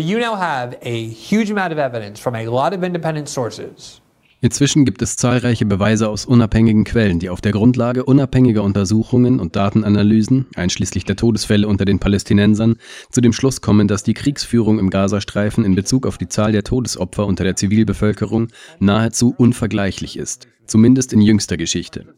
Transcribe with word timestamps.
But 0.00 0.08
you 0.08 0.18
now 0.18 0.34
have 0.34 0.78
a 0.80 1.08
huge 1.08 1.50
amount 1.50 1.74
of 1.74 1.78
evidence 1.78 2.18
from 2.18 2.34
a 2.34 2.46
lot 2.46 2.72
of 2.72 2.82
independent 2.82 3.28
sources 3.28 4.00
Inzwischen 4.40 4.86
gibt 4.86 5.02
es 5.02 5.16
zahlreiche 5.16 5.66
Beweise 5.66 6.08
aus 6.08 6.24
unabhängigen 6.24 6.84
Quellen, 6.84 7.18
die 7.18 7.28
auf 7.28 7.42
der 7.42 7.52
Grundlage 7.52 8.06
unabhängiger 8.06 8.62
Untersuchungen 8.62 9.38
und 9.38 9.56
Datenanalysen, 9.56 10.46
einschließlich 10.54 11.04
der 11.04 11.16
Todesfälle 11.16 11.68
unter 11.68 11.84
den 11.84 11.98
Palästinensern, 11.98 12.76
zu 13.10 13.20
dem 13.20 13.34
Schluss 13.34 13.60
kommen, 13.60 13.86
dass 13.86 14.02
die 14.02 14.14
Kriegsführung 14.14 14.78
im 14.78 14.88
Gazastreifen 14.88 15.66
in 15.66 15.74
Bezug 15.74 16.06
auf 16.06 16.16
die 16.16 16.28
Zahl 16.28 16.52
der 16.52 16.64
Todesopfer 16.64 17.26
unter 17.26 17.44
der 17.44 17.56
Zivilbevölkerung 17.56 18.48
nahezu 18.78 19.34
unvergleichlich 19.36 20.16
ist, 20.16 20.48
zumindest 20.64 21.12
in 21.12 21.20
jüngster 21.20 21.58
Geschichte. 21.58 22.14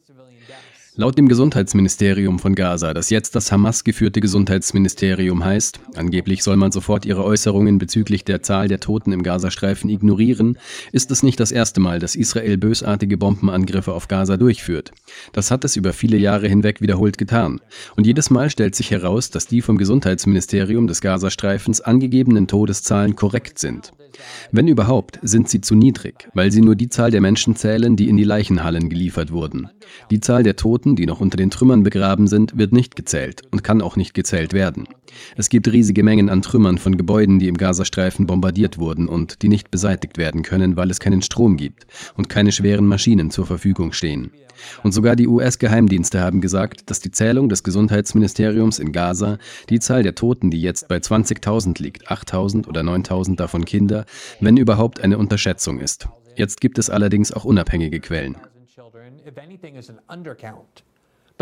Laut 0.95 1.16
dem 1.16 1.27
Gesundheitsministerium 1.27 2.38
von 2.38 2.55
Gaza, 2.55 2.92
das 2.92 3.09
jetzt 3.09 3.34
das 3.34 3.50
Hamas 3.50 3.83
geführte 3.83 4.20
Gesundheitsministerium 4.20 5.42
heißt, 5.42 5.80
angeblich 5.95 6.42
soll 6.42 6.59
man 6.59 6.70
sofort 6.70 7.06
ihre 7.06 7.24
Äußerungen 7.24 7.78
bezüglich 7.78 8.24
der 8.24 8.42
Zahl 8.42 8.69
der 8.69 8.78
Toten 8.78 9.10
im 9.12 9.23
Gazastreifen 9.23 9.88
ignorieren, 9.88 10.59
ist 10.92 11.10
es 11.10 11.23
nicht 11.23 11.41
das 11.41 11.50
erste 11.50 11.80
Mal, 11.80 11.98
dass 11.98 12.14
Israel 12.14 12.59
bösartige 12.59 13.16
Bombenangriffe 13.16 13.95
auf 13.95 14.06
Gaza 14.06 14.36
durchführt. 14.36 14.92
Das 15.33 15.50
hat 15.50 15.64
es 15.64 15.77
über 15.77 15.95
viele 15.95 16.19
Jahre 16.19 16.47
hinweg 16.47 16.83
wiederholt 16.83 17.16
getan. 17.16 17.62
Und 17.97 18.06
jedes 18.06 18.28
Mal 18.28 18.50
stellt 18.50 18.74
sich 18.74 18.91
heraus, 18.91 19.30
dass 19.30 19.47
die 19.47 19.62
vom 19.62 19.78
Gesundheitsministerium 19.78 20.88
des 20.88 21.00
Gazastreifens 21.00 21.80
angegebenen 21.80 22.48
Todeszahlen 22.48 23.16
korrekt 23.16 23.59
sind. 23.59 23.95
Wenn 24.51 24.69
überhaupt, 24.69 25.19
sind 25.23 25.48
sie 25.48 25.61
zu 25.61 25.75
niedrig, 25.75 26.29
weil 26.34 26.51
sie 26.53 26.61
nur 26.61 26.77
die 26.77 26.89
Zahl 26.89 27.11
der 27.11 27.20
Menschen 27.20 27.57
zählen, 27.57 27.97
die 27.97 28.09
in 28.09 28.16
die 28.16 28.25
Leichenhallen 28.25 28.89
geliefert 28.89 29.33
wurden. 29.33 29.69
Die 30.11 30.20
Zahl 30.20 30.42
der 30.42 30.56
Toten 30.56 30.97
die 30.97 31.06
noch 31.06 31.20
unter 31.20 31.36
den 31.36 31.50
Trümmern 31.50 31.83
begraben 31.83 32.27
sind, 32.27 32.56
wird 32.56 32.73
nicht 32.73 32.97
gezählt 32.97 33.42
und 33.51 33.64
kann 33.64 33.83
auch 33.83 33.97
nicht 33.97 34.14
gezählt 34.14 34.53
werden. 34.53 34.86
Es 35.36 35.48
gibt 35.48 35.70
riesige 35.70 36.02
Mengen 36.02 36.28
an 36.28 36.42
Trümmern 36.42 36.78
von 36.78 36.96
Gebäuden, 36.96 37.38
die 37.38 37.48
im 37.48 37.56
Gazastreifen 37.56 38.27
bombardiert 38.27 38.78
wurden 38.78 39.08
und 39.08 39.42
die 39.42 39.48
nicht 39.48 39.70
beseitigt 39.70 40.18
werden 40.18 40.42
können, 40.42 40.77
weil 40.77 40.91
es 40.91 41.00
keinen 41.00 41.22
Strom 41.22 41.56
gibt 41.56 41.86
und 42.16 42.28
keine 42.28 42.52
schweren 42.52 42.86
Maschinen 42.86 43.30
zur 43.30 43.46
Verfügung 43.46 43.92
stehen. 43.92 44.30
Und 44.83 44.92
sogar 44.92 45.16
die 45.16 45.27
US-Geheimdienste 45.27 46.20
haben 46.20 46.40
gesagt, 46.40 46.90
dass 46.90 47.00
die 47.00 47.10
Zählung 47.10 47.48
des 47.48 47.62
Gesundheitsministeriums 47.62 48.78
in 48.78 48.92
Gaza 48.92 49.38
die 49.70 49.80
Zahl 49.80 50.02
der 50.02 50.14
Toten, 50.14 50.50
die 50.50 50.60
jetzt 50.60 50.88
bei 50.88 50.96
20.000 50.96 51.83
liegt, 51.83 52.10
8.000 52.10 52.68
oder 52.68 52.83
9.000 52.83 53.36
davon 53.36 53.64
Kinder, 53.64 54.05
wenn 54.40 54.56
überhaupt 54.56 55.00
eine 55.00 55.18
Unterschätzung 55.18 55.80
ist. 55.80 56.08
Jetzt 56.36 56.60
gibt 56.60 56.78
es 56.78 56.90
allerdings 56.90 57.33
auch 57.33 57.44
unabhängige 57.44 58.00
Quellen 58.00 58.36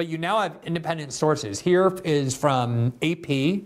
But 0.00 0.08
you 0.08 0.16
now 0.16 0.40
have 0.40 0.58
independent 0.64 1.12
sources. 1.12 1.60
Here 1.60 1.94
is 2.04 2.34
from 2.34 2.94
AP. 3.02 3.64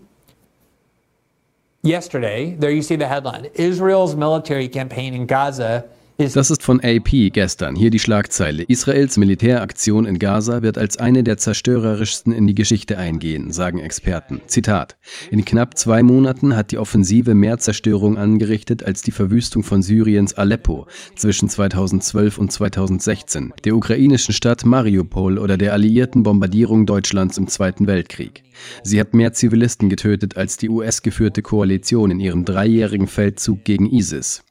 Yesterday, 1.85 2.57
there 2.59 2.73
you 2.73 2.83
see 2.83 2.97
the 2.97 3.07
headline 3.07 3.45
Israel's 3.55 4.17
military 4.17 4.67
campaign 4.67 5.15
in 5.15 5.27
Gaza 5.27 5.89
Das 6.17 6.51
ist 6.51 6.63
von 6.63 6.81
AP 6.81 7.33
gestern. 7.33 7.75
Hier 7.75 7.91
die 7.91 7.99
Schlagzeile. 7.99 8.63
Israels 8.69 9.17
Militäraktion 9.17 10.07
in 10.07 10.21
Gaza 10.21 10.63
wird 10.63 10.79
als 10.79 10.97
eine 10.97 11.25
der 11.25 11.39
zerstörerischsten 11.39 12.33
in 12.33 12.47
die 12.47 12.55
Geschichte 12.55 12.99
eingehen, 12.99 13.51
sagen 13.51 13.81
Experten. 13.81 14.41
Zitat. 14.47 14.97
In 15.33 15.45
knapp 15.45 15.77
zwei 15.77 16.05
Monaten 16.05 16.55
hat 16.55 16.71
die 16.71 16.79
Offensive 16.79 17.35
mehr 17.35 17.59
Zerstörung 17.59 18.17
angerichtet 18.17 18.85
als 18.85 19.03
die 19.03 19.11
Verwüstung 19.11 19.65
von 19.65 19.83
Syriens 19.83 20.35
Aleppo 20.35 20.87
zwischen 21.17 21.49
2012 21.49 22.39
und 22.39 22.53
2016, 22.53 23.53
der 23.65 23.75
ukrainischen 23.75 24.35
Stadt 24.35 24.65
Mariupol 24.65 25.37
oder 25.37 25.59
der 25.59 25.73
alliierten 25.73 26.23
Bombardierung 26.23 26.87
Deutschlands 26.87 27.39
im 27.39 27.49
Zweiten 27.49 27.89
Weltkrieg. 27.89 28.45
Sie 28.85 29.01
hat 29.01 29.15
mehr 29.15 29.33
Zivilisten 29.33 29.89
getötet 29.89 30.37
als 30.37 30.59
die 30.59 30.69
US-geführte 30.69 31.43
Koalition 31.43 32.13
in 32.13 32.21
ihrem 32.21 32.45
dreijährigen 32.45 33.09
Feldzug 33.09 33.65
gegen 33.65 33.91
ISIS. 33.91 34.45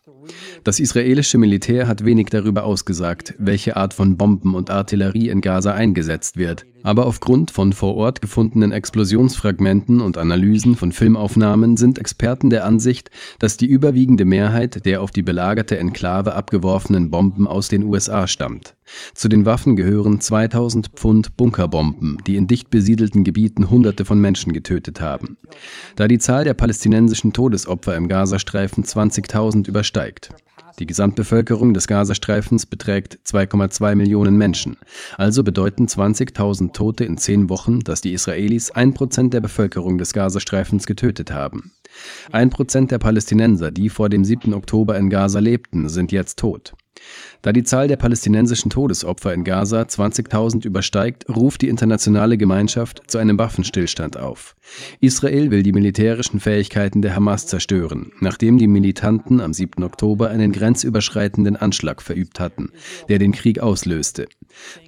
Das 0.64 0.80
israelische 0.80 1.38
Militär 1.38 1.88
hat 1.88 2.06
wenig 2.06 2.28
darüber 2.28 2.64
ausgesagt, 2.64 3.34
welche 3.38 3.76
Art 3.76 3.94
von 3.94 4.18
Bomben 4.18 4.56
und 4.56 4.70
Artillerie 4.70 5.30
in 5.30 5.42
Gaza 5.42 5.74
eingesetzt 5.74 6.38
wird. 6.38 6.66
Aber 6.84 7.06
aufgrund 7.06 7.50
von 7.50 7.72
vor 7.74 7.96
Ort 7.96 8.22
gefundenen 8.22 8.74
Explosionsfragmenten 8.74 10.02
und 10.02 10.18
Analysen 10.18 10.76
von 10.76 10.92
Filmaufnahmen 10.92 11.78
sind 11.78 11.98
Experten 11.98 12.50
der 12.50 12.66
Ansicht, 12.66 13.10
dass 13.40 13.58
die 13.58 13.66
überwiegende 13.66 14.26
Mehrheit 14.26 14.86
der 14.86 15.02
auf 15.02 15.12
die 15.12 15.24
belagerte 15.24 15.78
Enklave 15.78 16.36
abgeworfenen 16.36 17.10
Bomben 17.10 17.48
aus 17.48 17.70
den 17.70 17.84
USA 17.84 18.28
stammt. 18.28 18.76
Zu 19.16 19.30
den 19.30 19.46
Waffen 19.46 19.78
gehören 19.78 20.20
2000 20.20 20.90
Pfund 20.90 21.38
Bunkerbomben, 21.38 22.18
die 22.28 22.36
in 22.36 22.48
dicht 22.48 22.70
besiedelten 22.70 23.24
Gebieten 23.24 23.70
Hunderte 23.70 24.04
von 24.04 24.20
Menschen 24.20 24.52
getötet 24.52 25.00
haben. 25.00 25.38
Da 25.96 26.10
die 26.10 26.20
Zahl 26.20 26.44
der 26.44 26.54
palästinensischen 26.54 27.32
Todesopfer 27.32 27.96
im 27.96 28.10
Gazastreifen 28.10 28.84
20.000 28.84 29.70
übersteigt. 29.70 30.30
Die 30.80 30.86
Gesamtbevölkerung 30.86 31.74
des 31.74 31.88
Gazastreifens 31.88 32.66
beträgt 32.66 33.20
2,2 33.26 33.96
Millionen 33.96 34.38
Menschen. 34.38 34.78
Also 35.18 35.44
bedeuten 35.44 35.86
20.000 35.86 36.74
Tote 36.74 37.06
in 37.06 37.18
zehn 37.18 37.50
Wochen, 37.50 37.82
dass 37.82 38.02
die 38.02 38.14
Israelis 38.14 38.72
ein 38.72 38.94
Prozent 38.94 39.34
der 39.34 39.42
Bevölkerung 39.42 39.98
des 39.98 40.14
Gazastreifens 40.14 40.88
getötet 40.88 41.32
haben. 41.32 41.72
Ein 42.32 42.50
Prozent 42.50 42.92
der 42.92 43.00
Palästinenser, 43.00 43.72
die 43.72 43.90
vor 43.90 44.10
dem 44.10 44.24
7. 44.24 44.54
Oktober 44.54 44.98
in 44.98 45.10
Gaza 45.10 45.40
lebten, 45.40 45.90
sind 45.90 46.12
jetzt 46.12 46.40
tot. 46.40 46.74
Da 47.42 47.52
die 47.52 47.64
Zahl 47.64 47.88
der 47.88 47.98
palästinensischen 47.98 48.70
Todesopfer 48.70 49.34
in 49.34 49.44
Gaza 49.44 49.82
20.000 49.82 50.66
übersteigt, 50.66 51.26
ruft 51.28 51.62
die 51.62 51.68
internationale 51.68 52.38
Gemeinschaft 52.38 53.02
zu 53.08 53.18
einem 53.18 53.38
Waffenstillstand 53.38 54.18
auf. 54.18 54.56
Israel 55.02 55.52
will 55.52 55.64
die 55.64 55.74
militärischen 55.74 56.40
Fähigkeiten 56.40 57.02
der 57.02 57.16
Hamas 57.16 57.48
zerstören, 57.48 58.14
nachdem 58.22 58.58
die 58.58 58.68
Militanten 58.68 59.42
am 59.42 59.54
7. 59.54 59.84
Oktober 59.84 60.30
einen 60.30 60.54
grenzüberschreitenden 60.54 61.58
Anschlag 61.58 62.02
verübt 62.02 62.40
hatten, 62.40 62.72
der 63.10 63.20
den 63.20 63.34
Krieg 63.34 63.60
auslöste. 63.60 64.28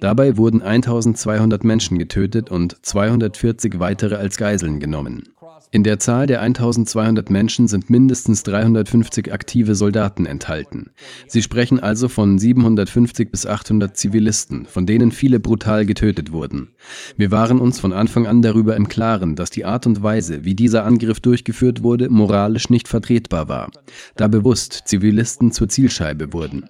Dabei 0.00 0.38
wurden 0.38 0.62
1200 0.62 1.64
Menschen 1.64 1.98
getötet 1.98 2.50
und 2.50 2.78
240 2.82 3.78
weitere 3.78 4.14
als 4.14 4.38
Geiseln 4.38 4.80
genommen. 4.80 5.24
In 5.70 5.84
der 5.84 5.98
Zahl 5.98 6.26
der 6.26 6.40
1200 6.40 7.30
Menschen 7.30 7.68
sind 7.68 7.90
mindestens 7.90 8.42
350 8.42 9.32
aktive 9.32 9.74
Soldaten 9.74 10.26
enthalten. 10.26 10.90
Sie 11.26 11.42
sprechen 11.42 11.80
also 11.80 12.08
von 12.08 12.38
750 12.38 13.30
bis 13.30 13.46
800 13.46 13.96
Zivilisten, 13.96 14.66
von 14.66 14.86
denen 14.86 15.12
viele 15.12 15.40
brutal 15.40 15.86
getötet 15.86 16.32
wurden. 16.32 16.74
Wir 17.16 17.30
waren 17.30 17.60
uns 17.60 17.80
von 17.80 17.92
Anfang 17.92 18.26
an 18.26 18.42
darüber 18.42 18.76
im 18.76 18.88
Klaren, 18.88 19.36
dass 19.36 19.50
die 19.50 19.64
Art 19.64 19.86
und 19.86 20.02
Weise, 20.02 20.44
wie 20.44 20.54
dieser 20.54 20.84
Angriff 20.84 21.20
durchgeführt 21.20 21.82
wurde, 21.82 22.08
moralisch 22.08 22.70
nicht 22.70 22.88
vertretbar 22.88 23.48
war, 23.48 23.70
da 24.16 24.28
bewusst 24.28 24.82
Zivilisten 24.86 25.52
zur 25.52 25.68
Zielscheibe 25.68 26.32
wurden. 26.32 26.68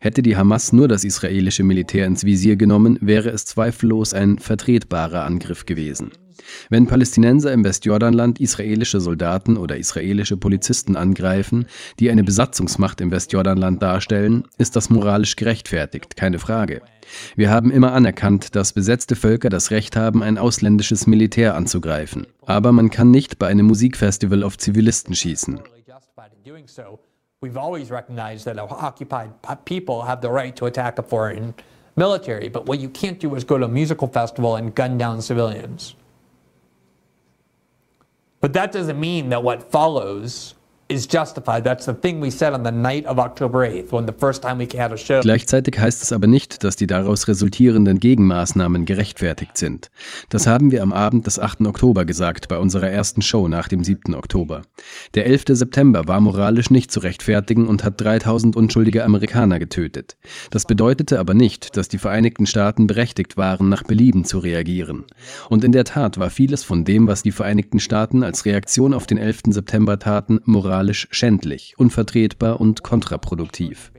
Hätte 0.00 0.22
die 0.22 0.36
Hamas 0.36 0.72
nur 0.72 0.88
das 0.88 1.04
israelische 1.04 1.64
Militär 1.64 2.06
ins 2.06 2.24
Visier 2.24 2.56
genommen, 2.56 2.98
wäre 3.00 3.30
es 3.30 3.44
zweifellos 3.44 4.14
ein 4.14 4.38
vertretbarer 4.38 5.24
Angriff 5.24 5.66
gewesen. 5.66 6.10
Wenn 6.70 6.86
Palästinenser 6.86 7.52
im 7.52 7.64
Westjordanland 7.64 8.40
israelische 8.40 9.00
Soldaten 9.00 9.56
oder 9.56 9.76
israelische 9.76 10.36
Polizisten 10.36 10.96
angreifen, 10.96 11.66
die 11.98 12.10
eine 12.10 12.24
Besatzungsmacht 12.24 13.00
im 13.00 13.10
Westjordanland 13.10 13.82
darstellen, 13.82 14.44
ist 14.58 14.76
das 14.76 14.90
moralisch 14.90 15.36
gerechtfertigt, 15.36 16.16
keine 16.16 16.38
Frage. 16.38 16.82
Wir 17.36 17.50
haben 17.50 17.70
immer 17.70 17.92
anerkannt, 17.92 18.56
dass 18.56 18.72
besetzte 18.72 19.16
Völker 19.16 19.48
das 19.48 19.70
Recht 19.70 19.96
haben, 19.96 20.22
ein 20.22 20.38
ausländisches 20.38 21.06
Militär 21.06 21.54
anzugreifen. 21.54 22.26
Aber 22.46 22.72
man 22.72 22.90
kann 22.90 23.10
nicht 23.10 23.38
bei 23.38 23.46
einem 23.46 23.66
Musikfestival 23.66 24.42
auf 24.42 24.58
Zivilisten 24.58 25.14
schießen. 25.14 25.60
We've 27.42 27.58
always 27.58 27.90
recognized 27.90 28.46
that 28.46 28.58
occupied 28.58 29.30
people 29.66 30.02
have 30.06 30.20
the 30.22 30.30
right 30.30 30.56
to 30.56 30.66
attack 30.66 30.98
a 30.98 31.02
foreign 31.02 31.54
military, 31.94 32.48
but 32.48 32.66
what 32.66 32.80
you 32.80 32.88
can't 32.88 33.20
do 33.20 33.34
is 33.34 33.44
go 33.44 33.58
to 33.58 33.66
a 33.66 33.68
musical 33.68 34.08
festival 34.08 34.56
and 34.56 34.74
gun 34.74 34.96
down 34.96 35.20
civilians. 35.20 35.94
But 38.40 38.52
that 38.52 38.72
doesn't 38.72 38.98
mean 38.98 39.30
that 39.30 39.42
what 39.42 39.70
follows 39.70 40.54
is 40.88 41.08
justified. 41.10 41.64
That's 41.64 41.86
the 41.86 41.94
thing 41.94 42.22
we 42.22 42.30
said 42.30 42.52
on 42.52 42.64
the 42.64 42.70
night 42.70 43.06
of 43.06 43.18
October 43.18 43.68
8th, 43.68 43.92
when 43.92 44.06
the 44.06 44.12
first 44.12 44.42
time 44.42 44.58
we 44.58 44.68
had 44.78 44.92
a 44.92 44.96
show. 44.96 45.20
Gleichzeitig 45.20 45.78
heißt 45.78 46.02
es 46.02 46.12
aber 46.12 46.26
nicht, 46.28 46.62
dass 46.62 46.76
die 46.76 46.86
daraus 46.86 47.26
resultierenden 47.26 47.98
Gegenmaßnahmen 47.98 48.84
gerechtfertigt 48.84 49.58
sind. 49.58 49.90
Das 50.28 50.46
haben 50.46 50.70
wir 50.70 50.82
am 50.82 50.92
Abend 50.92 51.26
des 51.26 51.40
8. 51.40 51.62
Oktober 51.62 52.04
gesagt, 52.04 52.48
bei 52.48 52.58
unserer 52.58 52.88
ersten 52.88 53.20
Show 53.22 53.48
nach 53.48 53.66
dem 53.68 53.82
7. 53.82 54.14
Oktober. 54.14 54.62
Der 55.14 55.26
11. 55.26 55.44
September 55.48 56.06
war 56.06 56.20
moralisch 56.20 56.70
nicht 56.70 56.92
zu 56.92 57.00
rechtfertigen 57.00 57.66
und 57.66 57.82
hat 57.82 58.00
3000 58.00 58.54
unschuldige 58.54 59.04
Amerikaner 59.04 59.58
getötet. 59.58 60.16
Das 60.50 60.66
bedeutete 60.66 61.18
aber 61.18 61.34
nicht, 61.34 61.76
dass 61.76 61.88
die 61.88 61.98
Vereinigten 61.98 62.46
Staaten 62.46 62.86
berechtigt 62.86 63.36
waren, 63.36 63.68
nach 63.68 63.82
Belieben 63.82 64.24
zu 64.24 64.38
reagieren. 64.38 65.04
Und 65.48 65.64
in 65.64 65.72
der 65.72 65.84
Tat 65.84 66.18
war 66.18 66.30
vieles 66.30 66.62
von 66.62 66.84
dem, 66.84 67.08
was 67.08 67.24
die 67.24 67.32
Vereinigten 67.32 67.80
Staaten 67.80 68.22
als 68.22 68.44
Reaktion 68.44 68.94
auf 68.94 69.06
den 69.06 69.18
11. 69.18 69.42
September 69.48 69.98
taten, 69.98 70.40
moralisch 70.44 70.75
moralisch 70.76 71.08
schändlich, 71.10 71.72
unvertretbar 71.78 72.60
und 72.60 72.82
kontraproduktiv. 72.82 73.92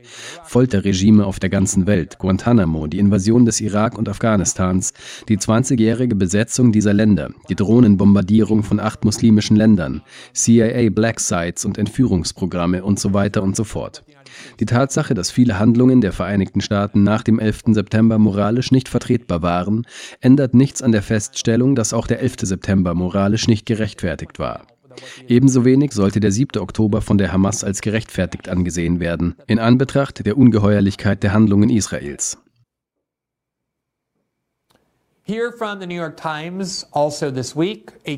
Folterregime 0.44 1.26
auf 1.26 1.40
der 1.40 1.50
ganzen 1.50 1.88
Welt, 1.88 2.18
Guantanamo, 2.18 2.86
die 2.86 3.00
Invasion 3.00 3.44
des 3.44 3.60
Irak 3.60 3.98
und 3.98 4.08
Afghanistans, 4.08 4.92
die 5.28 5.38
20-jährige 5.38 6.14
Besetzung 6.14 6.70
dieser 6.70 6.94
Länder, 6.94 7.30
die 7.48 7.56
Drohnenbombardierung 7.56 8.62
von 8.62 8.78
acht 8.78 9.04
muslimischen 9.04 9.56
Ländern, 9.56 10.02
CIA 10.34 10.90
Black 10.90 11.18
Sites 11.18 11.64
und 11.64 11.78
Entführungsprogramme 11.78 12.84
und 12.84 13.00
so 13.00 13.12
weiter 13.12 13.42
und 13.42 13.56
so 13.56 13.64
fort. 13.64 14.04
Die 14.60 14.66
Tatsache, 14.66 15.14
dass 15.14 15.32
viele 15.32 15.58
Handlungen 15.58 16.00
der 16.00 16.12
Vereinigten 16.12 16.60
Staaten 16.60 17.02
nach 17.02 17.24
dem 17.24 17.40
11. 17.40 17.62
September 17.72 18.20
moralisch 18.20 18.70
nicht 18.70 18.88
vertretbar 18.88 19.42
waren, 19.42 19.84
ändert 20.20 20.54
nichts 20.54 20.80
an 20.80 20.92
der 20.92 21.02
Feststellung, 21.02 21.74
dass 21.74 21.92
auch 21.92 22.06
der 22.06 22.20
11. 22.20 22.36
September 22.42 22.94
moralisch 22.94 23.48
nicht 23.48 23.66
gerechtfertigt 23.66 24.38
war. 24.38 24.62
Ebenso 25.28 25.64
wenig 25.64 25.92
sollte 25.92 26.20
der 26.20 26.32
7. 26.32 26.60
Oktober 26.60 27.00
von 27.02 27.18
der 27.18 27.32
Hamas 27.32 27.64
als 27.64 27.80
gerechtfertigt 27.80 28.48
angesehen 28.48 29.00
werden, 29.00 29.34
in 29.46 29.58
Anbetracht 29.58 30.24
der 30.24 30.36
Ungeheuerlichkeit 30.38 31.22
der 31.22 31.32
Handlungen 31.32 31.70
Israels. 31.70 32.38
Also 35.28 37.26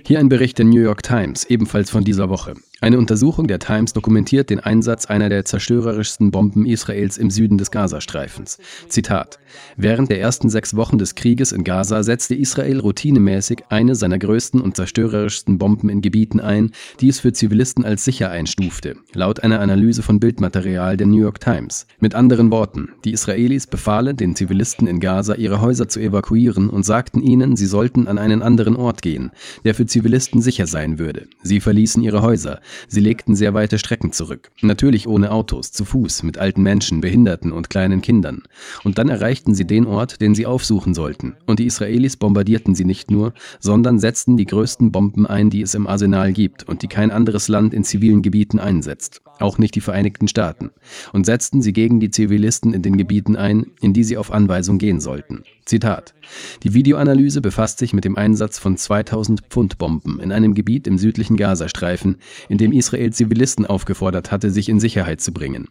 Hier 0.07 0.19
ein 0.19 0.29
Bericht 0.29 0.59
der 0.59 0.65
New 0.65 0.81
York 0.81 1.03
Times, 1.03 1.45
ebenfalls 1.45 1.91
von 1.91 2.05
dieser 2.05 2.29
Woche. 2.29 2.55
Eine 2.83 2.97
Untersuchung 2.97 3.47
der 3.47 3.59
Times 3.59 3.93
dokumentiert 3.93 4.49
den 4.49 4.59
Einsatz 4.59 5.05
einer 5.05 5.29
der 5.29 5.45
zerstörerischsten 5.45 6.31
Bomben 6.31 6.65
Israels 6.65 7.19
im 7.19 7.31
Süden 7.31 7.59
des 7.59 7.71
Gazastreifens. 7.71 8.59
Zitat: 8.89 9.39
Während 9.77 10.11
der 10.11 10.19
ersten 10.19 10.49
sechs 10.49 10.75
Wochen 10.75 10.97
des 10.97 11.15
Krieges 11.15 11.53
in 11.53 11.63
Gaza 11.63 12.03
setzte 12.03 12.35
Israel 12.35 12.81
routinemäßig 12.81 13.65
eine 13.69 13.95
seiner 13.95 14.19
größten 14.19 14.63
und 14.63 14.77
zerstörerischsten 14.77 15.59
Bomben 15.59 15.91
in 15.91 16.01
Gebieten 16.01 16.41
ein, 16.41 16.71
die 17.01 17.11
es 17.11 17.21
für 17.21 17.35
Zivilisten 17.35 17.85
als 17.85 18.03
sicher 18.07 18.31
einstufte, 18.31 18.97
laut 19.13 19.41
einer 19.41 19.61
Analyse 19.61 20.03
von 20.03 20.19
Bildmaterial 20.19 20.97
der 20.97 21.07
New 21.07 21.21
York 21.21 21.41
Times. 21.41 21.87
Mit 21.99 22.15
anderen 22.15 22.51
Worten, 22.51 22.89
die 23.05 23.13
Israelis 23.13 23.67
befahlen 23.67 24.17
den 24.17 24.35
Zivilisten 24.35 24.87
in 24.87 25.01
Gaza, 25.01 25.35
ihre 25.35 25.61
Häuser 25.61 25.89
zu 25.89 26.01
evakuieren 26.01 26.71
und 26.71 26.87
sagten 26.87 27.21
ihnen, 27.21 27.57
sie 27.57 27.67
sollten 27.67 28.09
an 28.09 28.17
einen 28.17 28.41
anderen 28.41 28.77
Ort 28.77 29.03
gehen, 29.03 29.33
der 29.67 29.75
für 29.75 29.85
Zivilisten 29.85 30.41
sicher 30.41 30.67
sein 30.67 30.99
würde. 30.99 31.27
Sie 31.43 31.61
verließen 31.61 32.03
ihre 32.03 32.23
Häuser. 32.23 32.61
Sie 32.89 33.01
legten 33.01 33.35
sehr 33.35 33.55
weite 33.55 33.79
Strecken 33.79 34.13
zurück. 34.13 34.51
Natürlich 34.63 35.07
ohne 35.07 35.31
Autos, 35.31 35.73
zu 35.73 35.85
Fuß, 35.85 36.23
mit 36.23 36.39
alten 36.39 36.63
Menschen, 36.63 37.01
Behinderten 37.01 37.53
und 37.53 37.71
kleinen 37.71 38.03
Kindern. 38.03 38.43
Und 38.85 38.99
dann 38.99 39.09
erreichten 39.09 39.55
sie 39.55 39.67
den 39.67 39.87
Ort, 39.87 40.21
den 40.21 40.35
sie 40.35 40.47
aufsuchen 40.47 40.95
sollten. 40.95 41.37
Und 41.47 41.59
die 41.59 41.67
Israelis 41.67 42.17
bombardierten 42.17 42.75
sie 42.75 42.85
nicht 42.85 43.11
nur, 43.11 43.33
sondern 43.59 43.99
setzten 43.99 44.37
die 44.37 44.47
größten 44.47 44.93
Bomben 44.93 45.27
ein, 45.27 45.51
die 45.51 45.63
es 45.63 45.75
im 45.75 45.87
Arsenal 45.87 46.33
gibt 46.33 46.69
und 46.69 46.83
die 46.83 46.89
kein 46.89 47.11
anderes 47.11 47.49
Land 47.49 47.75
in 47.75 47.85
zivilen 47.85 48.23
Gebieten 48.23 48.59
einsetzt. 48.59 49.23
Auch 49.41 49.59
nicht 49.59 49.75
die 49.75 49.81
Vereinigten 49.81 50.29
Staaten. 50.29 50.71
Und 51.13 51.27
setzten 51.27 51.63
sie 51.63 51.73
gegen 51.73 51.99
die 51.99 52.11
Zivilisten 52.11 52.75
in 52.75 52.83
den 52.83 52.97
Gebieten 52.97 53.37
ein, 53.37 53.67
in 53.81 53.93
die 53.93 54.05
sie 54.05 54.17
auf 54.17 54.31
Anweisung 54.31 54.79
gehen 54.79 55.01
sollten. 55.01 55.43
Zitat. 55.65 56.15
Die 56.63 56.75
Videoanalyse 56.75 57.41
befasst 57.41 57.79
sich 57.79 57.93
mit 57.93 58.05
dem 58.05 58.17
Einsatz 58.17 58.59
von 58.59 58.77
2000 58.77 59.43
Pfund 59.49 59.79
Bomben 59.79 60.21
in 60.21 60.33
einem 60.33 60.55
Gebiet 60.55 60.87
im 60.87 60.99
südlichen 60.99 61.37
Gazastreifen, 61.37 62.17
in 62.49 62.59
dem 62.59 62.73
Israel 62.73 63.13
Zivilisten 63.13 63.67
aufgefordert 63.67 64.31
hatte, 64.31 64.51
sich 64.51 64.69
in 64.69 64.81
Sicherheit 64.81 65.21
zu 65.21 65.33
bringen. 65.33 65.69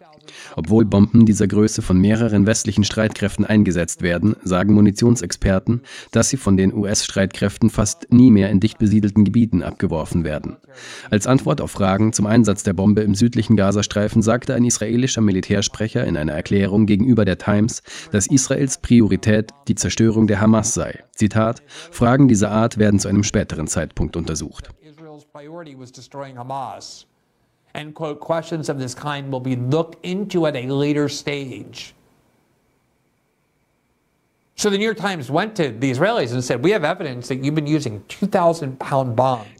Obwohl 0.56 0.86
Bomben 0.86 1.26
dieser 1.26 1.48
Größe 1.48 1.82
von 1.82 2.00
mehreren 2.00 2.46
westlichen 2.46 2.84
Streitkräften 2.84 3.46
eingesetzt 3.46 4.02
werden, 4.02 4.36
sagen 4.44 4.74
Munitionsexperten, 4.74 5.82
dass 6.12 6.30
sie 6.30 6.38
von 6.38 6.58
den 6.58 6.74
US-Streitkräften 6.74 7.70
fast 7.70 8.12
nie 8.12 8.32
mehr 8.32 8.50
in 8.50 8.60
dicht 8.60 8.78
besiedelten 8.78 9.26
Gebieten 9.26 9.64
abgeworfen 9.64 10.24
werden. 10.24 10.58
Als 11.10 11.28
Antwort 11.28 11.62
auf 11.62 11.72
Fragen 11.72 12.14
zum 12.14 12.26
Einsatz 12.26 12.64
der 12.64 12.74
Bombe 12.74 13.02
im 13.02 13.16
südlichen 13.16 13.58
Gazastreifen 13.60 14.22
sagte 14.22 14.56
ein 14.56 14.64
israelischer 14.64 15.20
Militärsprecher 15.20 16.06
in 16.06 16.16
einer 16.16 16.32
Erklärung 16.32 16.86
gegenüber 16.86 17.26
der 17.26 17.38
Times, 17.38 17.84
dass 18.14 18.28
Israels 18.28 18.78
Priorität 18.78 19.52
die 19.68 19.76
Zerstörung 19.76 20.28
der 20.28 20.40
Hamas 20.40 20.74
sei. 20.74 21.04
Zitat: 21.12 21.62
Fragen 21.92 22.30
dieser 22.30 22.52
Art 22.52 22.78
werden 22.78 23.02
zu 23.02 23.10
einem 23.10 23.24
späteren 23.24 23.68
Zeitpunkt 23.68 24.16
untersucht. 24.16 24.70
End 27.74 27.94
quote, 27.94 28.20
questions 28.20 28.70
of 28.70 28.78
this 28.78 28.96
kind 28.96 29.32
will 29.32 29.42
be 29.42 29.56
looked 29.56 29.98
into 30.04 30.48
at 30.48 30.56
a 30.56 30.66
later 30.66 31.08
stage. 31.08 31.94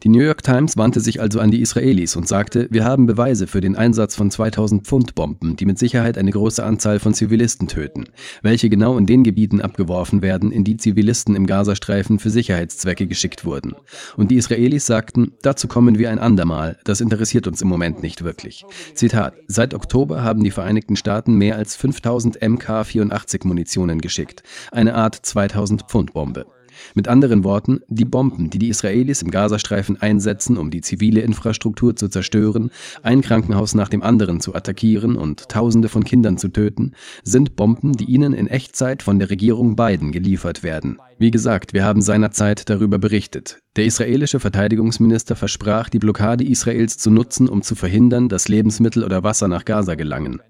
Die 0.04 0.10
New 0.10 0.22
York 0.22 0.44
Times 0.44 0.76
wandte 0.76 1.00
sich 1.00 1.22
also 1.22 1.40
an 1.40 1.52
die 1.52 1.62
Israelis 1.62 2.18
und 2.18 2.28
sagte, 2.28 2.68
wir 2.70 2.84
haben 2.84 3.06
Beweise 3.06 3.48
für 3.48 3.62
den 3.62 3.78
Einsatz 3.78 4.18
von 4.18 4.30
2000 4.30 4.86
Pfund 4.86 5.16
Bomben, 5.16 5.56
die 5.56 5.66
mit 5.66 5.80
Sicherheit 5.80 6.18
eine 6.18 6.32
große 6.32 6.62
Anzahl 6.62 7.00
von 7.00 7.14
Zivilisten 7.14 7.70
töten, 7.70 8.10
welche 8.42 8.68
genau 8.68 8.98
in 8.98 9.06
den 9.06 9.24
Gebieten 9.24 9.62
abgeworfen 9.62 10.22
werden, 10.22 10.52
in 10.52 10.66
die 10.66 10.76
Zivilisten 10.76 11.34
im 11.34 11.48
Gazastreifen 11.48 12.20
für 12.20 12.30
Sicherheitszwecke 12.30 13.08
geschickt 13.08 13.46
wurden. 13.46 13.76
Und 14.18 14.32
die 14.32 14.36
Israelis 14.36 14.86
sagten, 14.86 15.32
dazu 15.44 15.70
kommen 15.70 15.98
wir 15.98 16.10
ein 16.10 16.20
andermal, 16.20 16.78
das 16.84 17.00
interessiert 17.00 17.48
uns 17.48 17.62
im 17.62 17.70
Moment 17.70 18.04
nicht 18.04 18.26
wirklich. 18.26 18.66
Zitat, 18.96 19.36
seit 19.48 19.74
Oktober 19.74 20.24
haben 20.24 20.44
die 20.44 20.52
Vereinigten 20.52 20.98
Staaten 20.98 21.36
mehr 21.36 21.56
als 21.56 21.78
5000 21.78 22.42
MK-84 22.42 23.48
Munitionen 23.48 24.02
geschickt. 24.02 24.44
Eine 24.74 24.89
eine 24.90 24.98
Art 24.98 25.16
2000 25.16 25.84
Pfund 25.84 26.14
Bombe. 26.14 26.48
Mit 26.96 27.08
anderen 27.08 27.44
Worten, 27.44 27.82
die 27.90 28.06
Bomben, 28.06 28.50
die 28.50 28.58
die 28.58 28.70
Israelis 28.70 29.22
im 29.22 29.30
Gazastreifen 29.30 30.02
einsetzen, 30.02 30.58
um 30.58 30.72
die 30.72 30.82
zivile 30.82 31.22
Infrastruktur 31.22 31.96
zu 31.96 32.08
zerstören, 32.08 32.72
ein 33.04 33.22
Krankenhaus 33.22 33.76
nach 33.76 33.90
dem 33.90 34.02
anderen 34.02 34.40
zu 34.40 34.56
attackieren 34.56 35.16
und 35.16 35.50
Tausende 35.50 35.90
von 35.90 36.04
Kindern 36.04 36.38
zu 36.38 36.48
töten, 36.48 36.94
sind 37.24 37.56
Bomben, 37.56 37.94
die 37.94 38.06
ihnen 38.06 38.34
in 38.34 38.48
Echtzeit 38.48 39.04
von 39.04 39.20
der 39.20 39.30
Regierung 39.30 39.76
Biden 39.76 40.12
geliefert 40.12 40.64
werden. 40.64 40.98
Wie 41.22 41.32
gesagt, 41.32 41.74
wir 41.74 41.84
haben 41.84 42.02
seinerzeit 42.02 42.70
darüber 42.70 42.98
berichtet. 42.98 43.60
Der 43.76 43.84
israelische 43.84 44.40
Verteidigungsminister 44.40 45.36
versprach, 45.36 45.90
die 45.90 46.00
Blockade 46.00 46.46
Israels 46.46 46.98
zu 46.98 47.12
nutzen, 47.12 47.50
um 47.50 47.62
zu 47.62 47.76
verhindern, 47.76 48.30
dass 48.30 48.48
Lebensmittel 48.48 49.04
oder 49.04 49.22
Wasser 49.22 49.50
nach 49.50 49.66
Gaza 49.66 49.96
gelangen. 49.96 50.42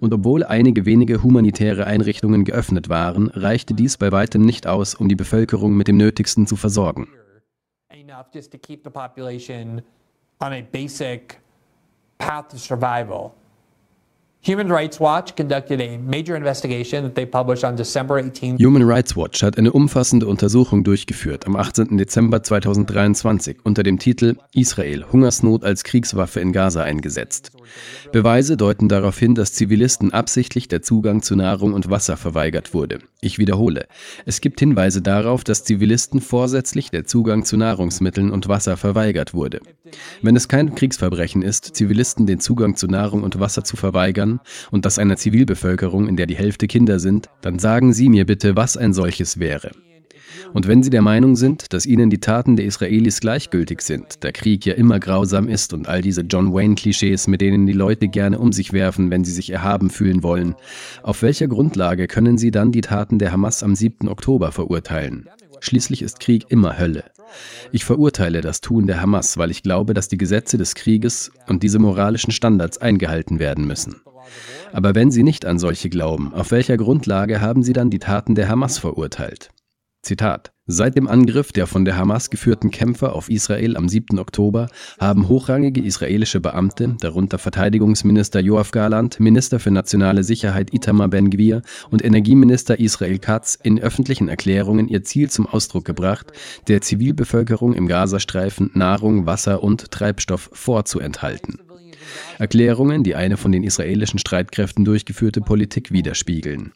Und 0.00 0.14
obwohl 0.14 0.42
einige 0.42 0.86
wenige 0.86 1.22
humanitäre 1.22 1.86
Einrichtungen 1.86 2.44
geöffnet 2.44 2.88
waren, 2.88 3.28
reichte 3.28 3.74
dies 3.74 3.98
bei 3.98 4.12
weitem 4.12 4.40
nicht 4.40 4.66
aus, 4.66 4.94
um 4.94 5.10
die 5.10 5.14
Bevölkerung 5.14 5.76
mit 5.76 5.88
dem 5.88 5.98
Nötigsten 5.98 6.46
zu 6.46 6.56
versorgen. 6.56 7.06
survival. 12.56 13.32
Human 14.46 14.70
Rights 14.70 15.00
Watch 15.00 15.34
conducted 15.36 15.80
a 15.80 15.96
major 15.96 16.36
investigation 16.36 17.02
that 17.04 17.14
they 17.14 17.24
published 17.24 17.64
on 17.64 17.76
December 17.76 18.18
18. 18.18 18.58
Human 18.58 18.82
Rights 18.82 19.16
Watch 19.16 19.42
hat 19.42 19.56
eine 19.56 19.72
umfassende 19.72 20.26
Untersuchung 20.26 20.84
durchgeführt 20.84 21.46
am 21.46 21.56
18. 21.56 21.96
Dezember 21.96 22.42
2023 22.42 23.60
unter 23.62 23.82
dem 23.82 23.98
Titel 23.98 24.36
Israel 24.52 25.06
Hungersnot 25.10 25.64
als 25.64 25.82
Kriegswaffe 25.82 26.40
in 26.40 26.52
Gaza 26.52 26.82
eingesetzt. 26.82 27.52
Beweise 28.12 28.58
deuten 28.58 28.90
darauf 28.90 29.18
hin, 29.18 29.34
dass 29.34 29.54
Zivilisten 29.54 30.12
absichtlich 30.12 30.68
der 30.68 30.82
Zugang 30.82 31.22
zu 31.22 31.36
Nahrung 31.36 31.72
und 31.72 31.88
Wasser 31.88 32.18
verweigert 32.18 32.74
wurde. 32.74 32.98
Ich 33.22 33.38
wiederhole, 33.38 33.86
es 34.26 34.42
gibt 34.42 34.60
Hinweise 34.60 35.00
darauf, 35.00 35.42
dass 35.44 35.64
Zivilisten 35.64 36.20
vorsätzlich 36.20 36.90
der 36.90 37.06
Zugang 37.06 37.46
zu 37.46 37.56
Nahrungsmitteln 37.56 38.30
und 38.30 38.46
Wasser 38.46 38.76
verweigert 38.76 39.32
wurde. 39.32 39.60
Wenn 40.20 40.36
es 40.36 40.48
kein 40.48 40.74
Kriegsverbrechen 40.74 41.40
ist, 41.40 41.74
Zivilisten 41.76 42.26
den 42.26 42.40
Zugang 42.40 42.76
zu 42.76 42.86
Nahrung 42.86 43.22
und 43.22 43.40
Wasser 43.40 43.64
zu 43.64 43.78
verweigern, 43.78 44.33
und 44.70 44.84
das 44.84 44.98
einer 44.98 45.16
Zivilbevölkerung, 45.16 46.08
in 46.08 46.16
der 46.16 46.26
die 46.26 46.36
Hälfte 46.36 46.66
Kinder 46.66 46.98
sind, 46.98 47.28
dann 47.40 47.58
sagen 47.58 47.92
Sie 47.92 48.08
mir 48.08 48.26
bitte, 48.26 48.56
was 48.56 48.76
ein 48.76 48.92
solches 48.92 49.38
wäre. 49.38 49.70
Und 50.52 50.68
wenn 50.68 50.82
Sie 50.82 50.90
der 50.90 51.02
Meinung 51.02 51.34
sind, 51.34 51.72
dass 51.72 51.84
Ihnen 51.84 52.10
die 52.10 52.20
Taten 52.20 52.54
der 52.56 52.66
Israelis 52.66 53.20
gleichgültig 53.20 53.80
sind, 53.80 54.22
der 54.22 54.32
Krieg 54.32 54.64
ja 54.64 54.74
immer 54.74 55.00
grausam 55.00 55.48
ist 55.48 55.72
und 55.72 55.88
all 55.88 56.00
diese 56.00 56.22
John 56.22 56.54
Wayne-Klischees, 56.54 57.26
mit 57.26 57.40
denen 57.40 57.66
die 57.66 57.72
Leute 57.72 58.08
gerne 58.08 58.38
um 58.38 58.52
sich 58.52 58.72
werfen, 58.72 59.10
wenn 59.10 59.24
sie 59.24 59.32
sich 59.32 59.50
erhaben 59.50 59.90
fühlen 59.90 60.22
wollen, 60.22 60.54
auf 61.02 61.22
welcher 61.22 61.48
Grundlage 61.48 62.06
können 62.06 62.38
Sie 62.38 62.52
dann 62.52 62.70
die 62.70 62.82
Taten 62.82 63.18
der 63.18 63.32
Hamas 63.32 63.62
am 63.62 63.74
7. 63.74 64.08
Oktober 64.08 64.52
verurteilen? 64.52 65.28
Schließlich 65.60 66.02
ist 66.02 66.20
Krieg 66.20 66.44
immer 66.50 66.78
Hölle. 66.78 67.04
Ich 67.72 67.84
verurteile 67.84 68.40
das 68.40 68.60
Tun 68.60 68.86
der 68.86 69.00
Hamas, 69.00 69.38
weil 69.38 69.50
ich 69.50 69.62
glaube, 69.62 69.94
dass 69.94 70.08
die 70.08 70.18
Gesetze 70.18 70.58
des 70.58 70.74
Krieges 70.74 71.32
und 71.48 71.62
diese 71.62 71.78
moralischen 71.78 72.32
Standards 72.32 72.78
eingehalten 72.78 73.38
werden 73.38 73.66
müssen. 73.66 73.96
Aber 74.72 74.94
wenn 74.94 75.10
Sie 75.10 75.22
nicht 75.22 75.46
an 75.46 75.58
solche 75.58 75.88
glauben, 75.88 76.32
auf 76.34 76.50
welcher 76.50 76.76
Grundlage 76.76 77.40
haben 77.40 77.62
Sie 77.62 77.72
dann 77.72 77.90
die 77.90 77.98
Taten 77.98 78.34
der 78.34 78.48
Hamas 78.48 78.78
verurteilt? 78.78 79.50
Zitat. 80.04 80.52
Seit 80.66 80.96
dem 80.96 81.08
Angriff 81.08 81.52
der 81.52 81.66
von 81.66 81.84
der 81.84 81.98
Hamas 81.98 82.30
geführten 82.30 82.70
Kämpfer 82.70 83.14
auf 83.14 83.28
Israel 83.28 83.76
am 83.76 83.86
7. 83.86 84.18
Oktober 84.18 84.68
haben 84.98 85.28
hochrangige 85.28 85.82
israelische 85.82 86.40
Beamte, 86.40 86.96
darunter 87.00 87.36
Verteidigungsminister 87.36 88.40
Joachim 88.40 88.70
Garland, 88.72 89.20
Minister 89.20 89.60
für 89.60 89.70
nationale 89.70 90.24
Sicherheit 90.24 90.72
Itamar 90.72 91.08
Ben-Gvir 91.08 91.60
und 91.90 92.02
Energieminister 92.02 92.78
Israel 92.78 93.18
Katz 93.18 93.58
in 93.62 93.78
öffentlichen 93.78 94.28
Erklärungen 94.28 94.88
ihr 94.88 95.04
Ziel 95.04 95.28
zum 95.28 95.46
Ausdruck 95.46 95.84
gebracht, 95.84 96.32
der 96.66 96.80
Zivilbevölkerung 96.80 97.74
im 97.74 97.86
Gazastreifen 97.86 98.70
Nahrung, 98.72 99.26
Wasser 99.26 99.62
und 99.62 99.90
Treibstoff 99.90 100.48
vorzuenthalten. 100.54 101.58
Erklärungen, 102.38 103.04
die 103.04 103.14
eine 103.14 103.36
von 103.36 103.52
den 103.52 103.62
israelischen 103.62 104.18
Streitkräften 104.18 104.84
durchgeführte 104.84 105.40
Politik 105.40 105.92
widerspiegeln. 105.92 106.72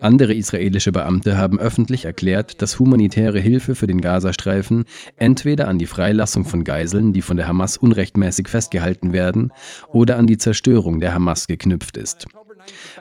Andere 0.00 0.34
israelische 0.34 0.92
Beamte 0.92 1.36
haben 1.36 1.58
öffentlich 1.58 2.04
erklärt, 2.04 2.60
dass 2.62 2.78
humanitäre 2.78 3.38
Hilfe 3.38 3.74
für 3.74 3.86
den 3.86 4.00
Gazastreifen 4.00 4.84
entweder 5.16 5.68
an 5.68 5.78
die 5.78 5.86
Freilassung 5.86 6.44
von 6.44 6.64
Geiseln, 6.64 7.12
die 7.12 7.22
von 7.22 7.36
der 7.36 7.48
Hamas 7.48 7.76
unrechtmäßig 7.76 8.48
festgehalten 8.48 9.12
werden, 9.12 9.52
oder 9.88 10.18
an 10.18 10.26
die 10.26 10.38
Zerstörung 10.38 11.00
der 11.00 11.14
Hamas 11.14 11.46
geknüpft 11.46 11.96
ist. 11.96 12.26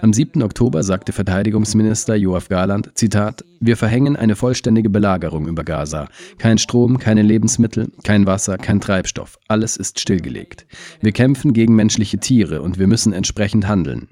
Am 0.01 0.13
7. 0.13 0.41
Oktober 0.41 0.83
sagte 0.83 1.11
Verteidigungsminister 1.11 2.15
Joachim 2.15 2.49
Garland, 2.49 2.91
Zitat, 2.95 3.45
wir 3.59 3.77
verhängen 3.77 4.15
eine 4.15 4.35
vollständige 4.35 4.89
Belagerung 4.89 5.47
über 5.47 5.63
Gaza. 5.63 6.07
Kein 6.37 6.57
Strom, 6.57 6.97
keine 6.97 7.21
Lebensmittel, 7.21 7.91
kein 8.03 8.25
Wasser, 8.25 8.57
kein 8.57 8.81
Treibstoff. 8.81 9.37
Alles 9.47 9.77
ist 9.77 9.99
stillgelegt. 9.99 10.65
Wir 11.01 11.11
kämpfen 11.11 11.53
gegen 11.53 11.75
menschliche 11.75 12.17
Tiere 12.17 12.61
und 12.61 12.79
wir 12.79 12.87
müssen 12.87 13.13
entsprechend 13.13 13.67
handeln. 13.67 14.07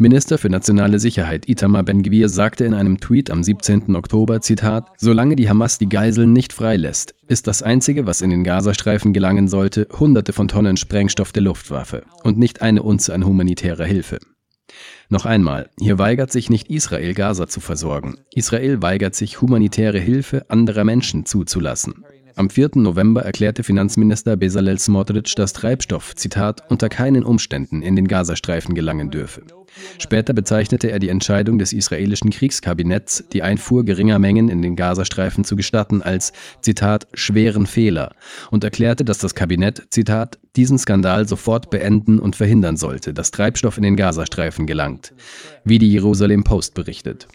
Minister 0.00 0.38
für 0.38 0.48
nationale 0.48 0.98
Sicherheit 0.98 1.46
Itamar 1.46 1.82
Ben-Gvir 1.82 2.30
sagte 2.30 2.64
in 2.64 2.72
einem 2.72 3.00
Tweet 3.00 3.30
am 3.30 3.42
17. 3.42 3.94
Oktober, 3.94 4.40
Zitat, 4.40 4.86
solange 4.96 5.36
die 5.36 5.50
Hamas 5.50 5.76
die 5.76 5.90
Geiseln 5.90 6.32
nicht 6.32 6.54
freilässt, 6.54 7.14
ist 7.28 7.46
das 7.46 7.62
Einzige, 7.62 8.06
was 8.06 8.22
in 8.22 8.30
den 8.30 8.42
Gazastreifen 8.42 9.12
gelangen 9.12 9.46
sollte, 9.46 9.86
hunderte 9.98 10.32
von 10.32 10.48
Tonnen 10.48 10.78
Sprengstoff 10.78 11.32
der 11.32 11.42
Luftwaffe 11.42 12.04
und 12.22 12.38
nicht 12.38 12.62
eine 12.62 12.82
Unze 12.82 13.12
an 13.12 13.26
humanitärer 13.26 13.84
Hilfe. 13.84 14.20
Noch 15.08 15.26
einmal, 15.26 15.70
hier 15.78 15.98
weigert 15.98 16.30
sich 16.30 16.50
nicht 16.50 16.70
Israel, 16.70 17.14
Gaza 17.14 17.48
zu 17.48 17.60
versorgen. 17.60 18.18
Israel 18.34 18.80
weigert 18.80 19.14
sich, 19.14 19.40
humanitäre 19.40 19.98
Hilfe 19.98 20.46
anderer 20.48 20.84
Menschen 20.84 21.26
zuzulassen. 21.26 22.04
Am 22.36 22.48
4. 22.48 22.70
November 22.74 23.22
erklärte 23.22 23.64
Finanzminister 23.64 24.36
Bezalel 24.36 24.78
Smotrich, 24.78 25.34
dass 25.34 25.52
Treibstoff, 25.52 26.14
Zitat, 26.14 26.70
unter 26.70 26.88
keinen 26.88 27.24
Umständen 27.24 27.82
in 27.82 27.96
den 27.96 28.08
Gazastreifen 28.08 28.74
gelangen 28.74 29.10
dürfe. 29.10 29.42
Später 29.98 30.32
bezeichnete 30.32 30.90
er 30.90 30.98
die 30.98 31.08
Entscheidung 31.08 31.58
des 31.58 31.72
israelischen 31.72 32.30
Kriegskabinetts, 32.30 33.24
die 33.32 33.42
Einfuhr 33.42 33.84
geringer 33.84 34.18
Mengen 34.18 34.48
in 34.48 34.62
den 34.62 34.76
Gazastreifen 34.76 35.44
zu 35.44 35.56
gestatten, 35.56 36.02
als, 36.02 36.32
Zitat, 36.60 37.06
schweren 37.14 37.66
Fehler 37.66 38.14
und 38.50 38.64
erklärte, 38.64 39.04
dass 39.04 39.18
das 39.18 39.34
Kabinett, 39.34 39.86
Zitat, 39.90 40.38
diesen 40.56 40.78
Skandal 40.78 41.28
sofort 41.28 41.70
beenden 41.70 42.18
und 42.18 42.36
verhindern 42.36 42.76
sollte, 42.76 43.14
dass 43.14 43.30
Treibstoff 43.30 43.76
in 43.76 43.82
den 43.82 43.96
Gazastreifen 43.96 44.66
gelangt, 44.66 45.12
wie 45.64 45.78
die 45.78 45.90
Jerusalem 45.90 46.44
Post 46.44 46.74
berichtet. 46.74 47.28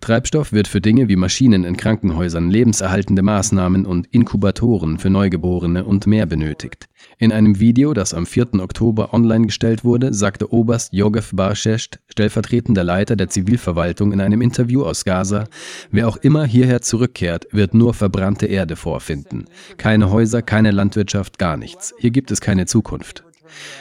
Treibstoff 0.00 0.52
wird 0.52 0.68
für 0.68 0.80
Dinge 0.80 1.08
wie 1.08 1.16
Maschinen 1.16 1.64
in 1.64 1.76
Krankenhäusern, 1.76 2.50
lebenserhaltende 2.50 3.22
Maßnahmen 3.22 3.86
und 3.86 4.06
Inkubatoren 4.08 4.98
für 4.98 5.10
Neugeborene 5.10 5.84
und 5.84 6.06
mehr 6.06 6.26
benötigt. 6.26 6.88
In 7.18 7.32
einem 7.32 7.58
Video, 7.60 7.94
das 7.94 8.14
am 8.14 8.26
4. 8.26 8.54
Oktober 8.60 9.12
online 9.14 9.46
gestellt 9.46 9.84
wurde, 9.84 10.12
sagte 10.12 10.52
Oberst 10.52 10.92
Yogev 10.92 11.34
Barshesht, 11.34 12.00
stellvertretender 12.08 12.84
Leiter 12.84 13.16
der 13.16 13.28
Zivilverwaltung, 13.28 14.12
in 14.12 14.20
einem 14.20 14.40
Interview 14.40 14.84
aus 14.84 15.04
Gaza, 15.04 15.44
wer 15.90 16.08
auch 16.08 16.16
immer 16.16 16.44
hierher 16.44 16.80
zurückkehrt, 16.80 17.46
wird 17.52 17.74
nur 17.74 17.94
verbrannte 17.94 18.46
Erde 18.46 18.76
vorfinden. 18.76 19.46
Keine 19.76 20.10
Häuser, 20.10 20.42
keine 20.42 20.70
Landwirtschaft, 20.70 21.38
gar 21.38 21.56
nichts. 21.56 21.94
Hier 21.98 22.10
gibt 22.10 22.30
es 22.30 22.40
keine 22.40 22.66
Zukunft. 22.66 23.24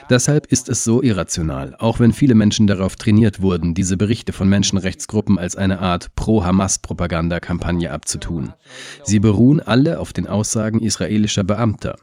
Deshalb 0.09 0.47
ist 0.47 0.69
es 0.69 0.83
so 0.83 1.01
irrational, 1.01 1.75
auch 1.79 2.00
wenn 2.00 2.13
viele 2.13 2.36
Menschen 2.36 2.67
darauf 2.67 2.95
trainiert 2.95 3.41
wurden, 3.41 3.74
diese 3.74 3.97
Berichte 3.97 4.33
von 4.33 4.50
Menschenrechtsgruppen 4.50 5.38
als 5.38 5.55
eine 5.55 5.79
Art 5.79 6.15
Pro-Hamas-Propagandakampagne 6.15 7.91
abzutun. 7.91 8.53
Sie 9.03 9.19
beruhen 9.19 9.59
alle 9.59 10.00
auf 10.00 10.13
den 10.13 10.27
Aussagen 10.27 10.81
israelischer 10.81 11.43
Beamter. 11.43 11.97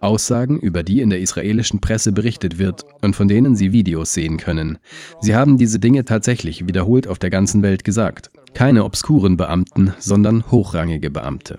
Aussagen, 0.00 0.58
über 0.58 0.82
die 0.82 1.00
in 1.00 1.10
der 1.10 1.20
israelischen 1.20 1.80
Presse 1.80 2.12
berichtet 2.12 2.58
wird 2.58 2.84
und 3.02 3.16
von 3.16 3.28
denen 3.28 3.56
Sie 3.56 3.72
Videos 3.72 4.12
sehen 4.12 4.36
können. 4.36 4.78
Sie 5.20 5.34
haben 5.34 5.58
diese 5.58 5.78
Dinge 5.78 6.04
tatsächlich 6.04 6.66
wiederholt 6.66 7.06
auf 7.06 7.18
der 7.18 7.30
ganzen 7.30 7.62
Welt 7.62 7.84
gesagt. 7.84 8.30
Keine 8.54 8.84
obskuren 8.84 9.36
Beamten, 9.36 9.94
sondern 9.98 10.50
hochrangige 10.50 11.10
Beamte. 11.10 11.58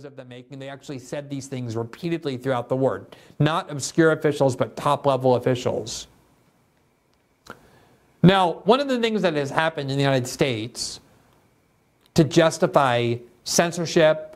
Videos 0.00 0.04
of 0.04 0.16
them 0.16 0.28
making. 0.28 0.58
They 0.58 0.68
actually 0.68 0.98
said 0.98 1.30
these 1.30 1.46
things 1.46 1.76
repeatedly 1.76 2.36
throughout 2.36 2.68
the 2.68 2.76
word. 2.76 3.16
Not 3.38 3.70
obscure 3.70 4.12
officials, 4.12 4.56
but 4.56 4.76
top 4.76 5.06
level 5.06 5.36
officials. 5.36 6.06
Now, 8.22 8.60
one 8.64 8.80
of 8.80 8.88
the 8.88 9.00
things 9.00 9.22
that 9.22 9.34
has 9.34 9.50
happened 9.50 9.90
in 9.90 9.96
the 9.96 10.02
United 10.02 10.26
States 10.26 11.00
to 12.14 12.24
justify 12.24 13.16
censorship 13.44 14.29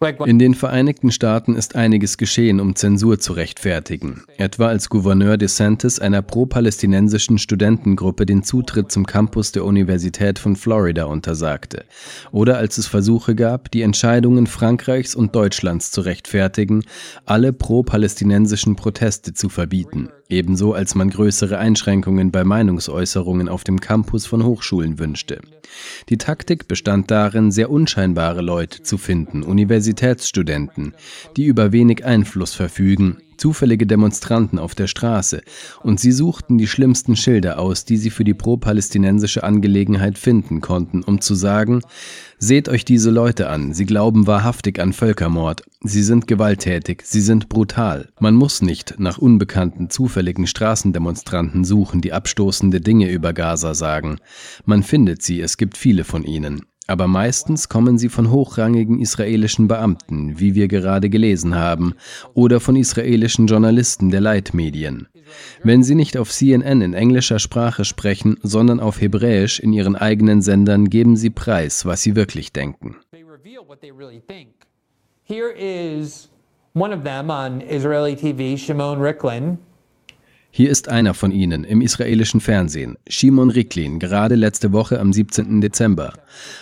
In 0.00 0.38
den 0.38 0.54
Vereinigten 0.54 1.10
Staaten 1.10 1.56
ist 1.56 1.74
einiges 1.74 2.18
geschehen, 2.18 2.60
um 2.60 2.76
Zensur 2.76 3.18
zu 3.18 3.32
rechtfertigen. 3.32 4.22
Etwa 4.36 4.68
als 4.68 4.90
Gouverneur 4.90 5.36
DeSantis 5.36 5.98
einer 5.98 6.22
pro-palästinensischen 6.22 7.36
Studentengruppe 7.36 8.24
den 8.24 8.44
Zutritt 8.44 8.92
zum 8.92 9.06
Campus 9.06 9.50
der 9.50 9.64
Universität 9.64 10.38
von 10.38 10.54
Florida 10.54 11.06
untersagte. 11.06 11.84
Oder 12.30 12.58
als 12.58 12.78
es 12.78 12.86
Versuche 12.86 13.34
gab, 13.34 13.72
die 13.72 13.82
Entscheidungen 13.82 14.46
Frankreichs 14.46 15.16
und 15.16 15.34
Deutschlands 15.34 15.90
zu 15.90 16.02
rechtfertigen, 16.02 16.84
alle 17.24 17.52
pro-palästinensischen 17.52 18.76
Proteste 18.76 19.34
zu 19.34 19.48
verbieten. 19.48 20.10
Ebenso 20.30 20.74
als 20.74 20.94
man 20.94 21.08
größere 21.08 21.56
Einschränkungen 21.56 22.30
bei 22.30 22.44
Meinungsäußerungen 22.44 23.48
auf 23.48 23.64
dem 23.64 23.80
Campus 23.80 24.26
von 24.26 24.44
Hochschulen 24.44 24.98
wünschte. 24.98 25.40
Die 26.10 26.18
Taktik 26.18 26.68
bestand 26.68 27.10
darin, 27.10 27.50
sehr 27.50 27.70
unscheinbare 27.70 28.42
Leute 28.42 28.82
zu 28.82 28.98
finden, 28.98 29.42
Universitätsstudenten, 29.42 30.94
die 31.36 31.46
über 31.46 31.72
wenig 31.72 32.04
Einfluss 32.04 32.54
verfügen, 32.54 33.18
zufällige 33.38 33.86
Demonstranten 33.86 34.58
auf 34.58 34.74
der 34.74 34.86
Straße, 34.86 35.42
und 35.82 36.00
sie 36.00 36.12
suchten 36.12 36.58
die 36.58 36.66
schlimmsten 36.66 37.16
Schilder 37.16 37.58
aus, 37.58 37.84
die 37.84 37.96
sie 37.96 38.10
für 38.10 38.24
die 38.24 38.34
pro-palästinensische 38.34 39.44
Angelegenheit 39.44 40.18
finden 40.18 40.60
konnten, 40.60 41.02
um 41.02 41.20
zu 41.20 41.34
sagen, 41.34 41.80
seht 42.38 42.68
euch 42.68 42.84
diese 42.84 43.10
Leute 43.10 43.48
an, 43.48 43.72
sie 43.72 43.86
glauben 43.86 44.26
wahrhaftig 44.26 44.80
an 44.80 44.92
Völkermord, 44.92 45.62
sie 45.82 46.02
sind 46.02 46.26
gewalttätig, 46.26 47.02
sie 47.04 47.20
sind 47.20 47.48
brutal. 47.48 48.08
Man 48.20 48.34
muss 48.34 48.62
nicht 48.62 48.96
nach 48.98 49.18
unbekannten, 49.18 49.90
zufälligen 49.90 50.46
Straßendemonstranten 50.46 51.64
suchen, 51.64 52.00
die 52.00 52.12
abstoßende 52.12 52.80
Dinge 52.80 53.10
über 53.10 53.32
Gaza 53.32 53.74
sagen. 53.74 54.18
Man 54.64 54.82
findet 54.82 55.22
sie, 55.22 55.40
es 55.40 55.56
gibt 55.56 55.76
viele 55.76 56.04
von 56.04 56.24
ihnen. 56.24 56.62
Aber 56.88 57.06
meistens 57.06 57.68
kommen 57.68 57.98
sie 57.98 58.08
von 58.08 58.30
hochrangigen 58.30 58.98
israelischen 58.98 59.68
Beamten, 59.68 60.40
wie 60.40 60.54
wir 60.54 60.68
gerade 60.68 61.10
gelesen 61.10 61.54
haben, 61.54 61.94
oder 62.32 62.60
von 62.60 62.76
israelischen 62.76 63.46
Journalisten 63.46 64.08
der 64.10 64.22
Leitmedien. 64.22 65.06
Wenn 65.62 65.82
sie 65.82 65.94
nicht 65.94 66.16
auf 66.16 66.30
CNN 66.30 66.80
in 66.80 66.94
englischer 66.94 67.38
Sprache 67.38 67.84
sprechen, 67.84 68.38
sondern 68.42 68.80
auf 68.80 69.02
Hebräisch 69.02 69.60
in 69.60 69.74
ihren 69.74 69.96
eigenen 69.96 70.40
Sendern, 70.40 70.88
geben 70.88 71.16
sie 71.16 71.28
preis, 71.28 71.84
was 71.84 72.02
sie 72.02 72.16
wirklich 72.16 72.52
denken. 72.54 72.96
Here 75.24 75.52
is 75.52 76.30
one 76.72 76.96
of 76.96 77.04
them 77.04 77.28
on 77.28 77.60
Israeli 77.60 78.16
TV, 78.16 78.56
Shimon 78.56 78.98
Ricklin. 78.98 79.58
Hier 80.50 80.70
ist 80.70 80.88
einer 80.88 81.14
von 81.14 81.30
ihnen 81.30 81.62
im 81.64 81.82
israelischen 81.82 82.40
Fernsehen, 82.40 82.96
Shimon 83.06 83.50
Riklin, 83.50 83.98
gerade 83.98 84.34
letzte 84.34 84.72
Woche 84.72 84.98
am 84.98 85.12
17. 85.12 85.60
Dezember. 85.60 86.14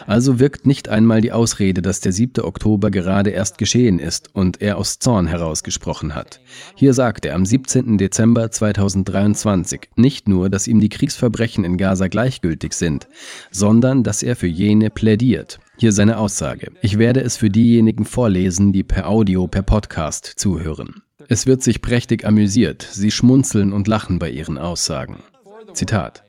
Also 0.06 0.40
wirkt 0.40 0.66
nicht 0.66 0.88
einmal 0.88 1.20
die 1.20 1.32
Ausrede, 1.32 1.82
dass 1.82 2.00
der 2.00 2.12
7. 2.12 2.44
Oktober 2.44 2.90
gerade 2.90 3.30
erst 3.30 3.58
geschehen 3.58 3.98
ist 3.98 4.34
und 4.34 4.60
er 4.60 4.76
aus 4.76 4.98
Zorn 4.98 5.28
herausgesprochen 5.28 6.14
hat. 6.14 6.40
Hier 6.74 6.94
sagt 6.94 7.24
er 7.24 7.36
am 7.36 7.46
17. 7.46 7.96
Dezember 7.96 8.50
2023 8.50 9.88
nicht 9.94 10.28
nur, 10.28 10.50
dass 10.50 10.66
ihm 10.66 10.80
die 10.80 10.90
Kriegsverbrechen 10.90 11.64
in 11.64 11.76
Gaza 11.78 12.08
gleichgültig 12.08 12.72
sind, 12.72 13.06
sondern 13.50 14.02
dass 14.02 14.22
er 14.22 14.36
für 14.36 14.48
jene 14.48 14.90
plädiert. 14.90 15.60
Hier 15.78 15.92
seine 15.92 16.18
Aussage. 16.18 16.72
Ich 16.82 16.98
werde 16.98 17.20
es 17.20 17.36
für 17.36 17.50
diejenigen 17.50 18.04
vorlesen, 18.04 18.72
die 18.72 18.82
per 18.82 19.08
Audio, 19.08 19.46
per 19.46 19.62
Podcast 19.62 20.26
zuhören. 20.36 21.05
Es 21.28 21.46
wird 21.46 21.62
sich 21.62 21.82
prächtig 21.82 22.24
amüsiert, 22.24 22.86
sie 22.90 23.10
schmunzeln 23.10 23.72
und 23.72 23.88
lachen 23.88 24.18
bei 24.18 24.30
ihren 24.30 24.58
Aussagen. 24.58 25.22
Zitat. 25.74 26.22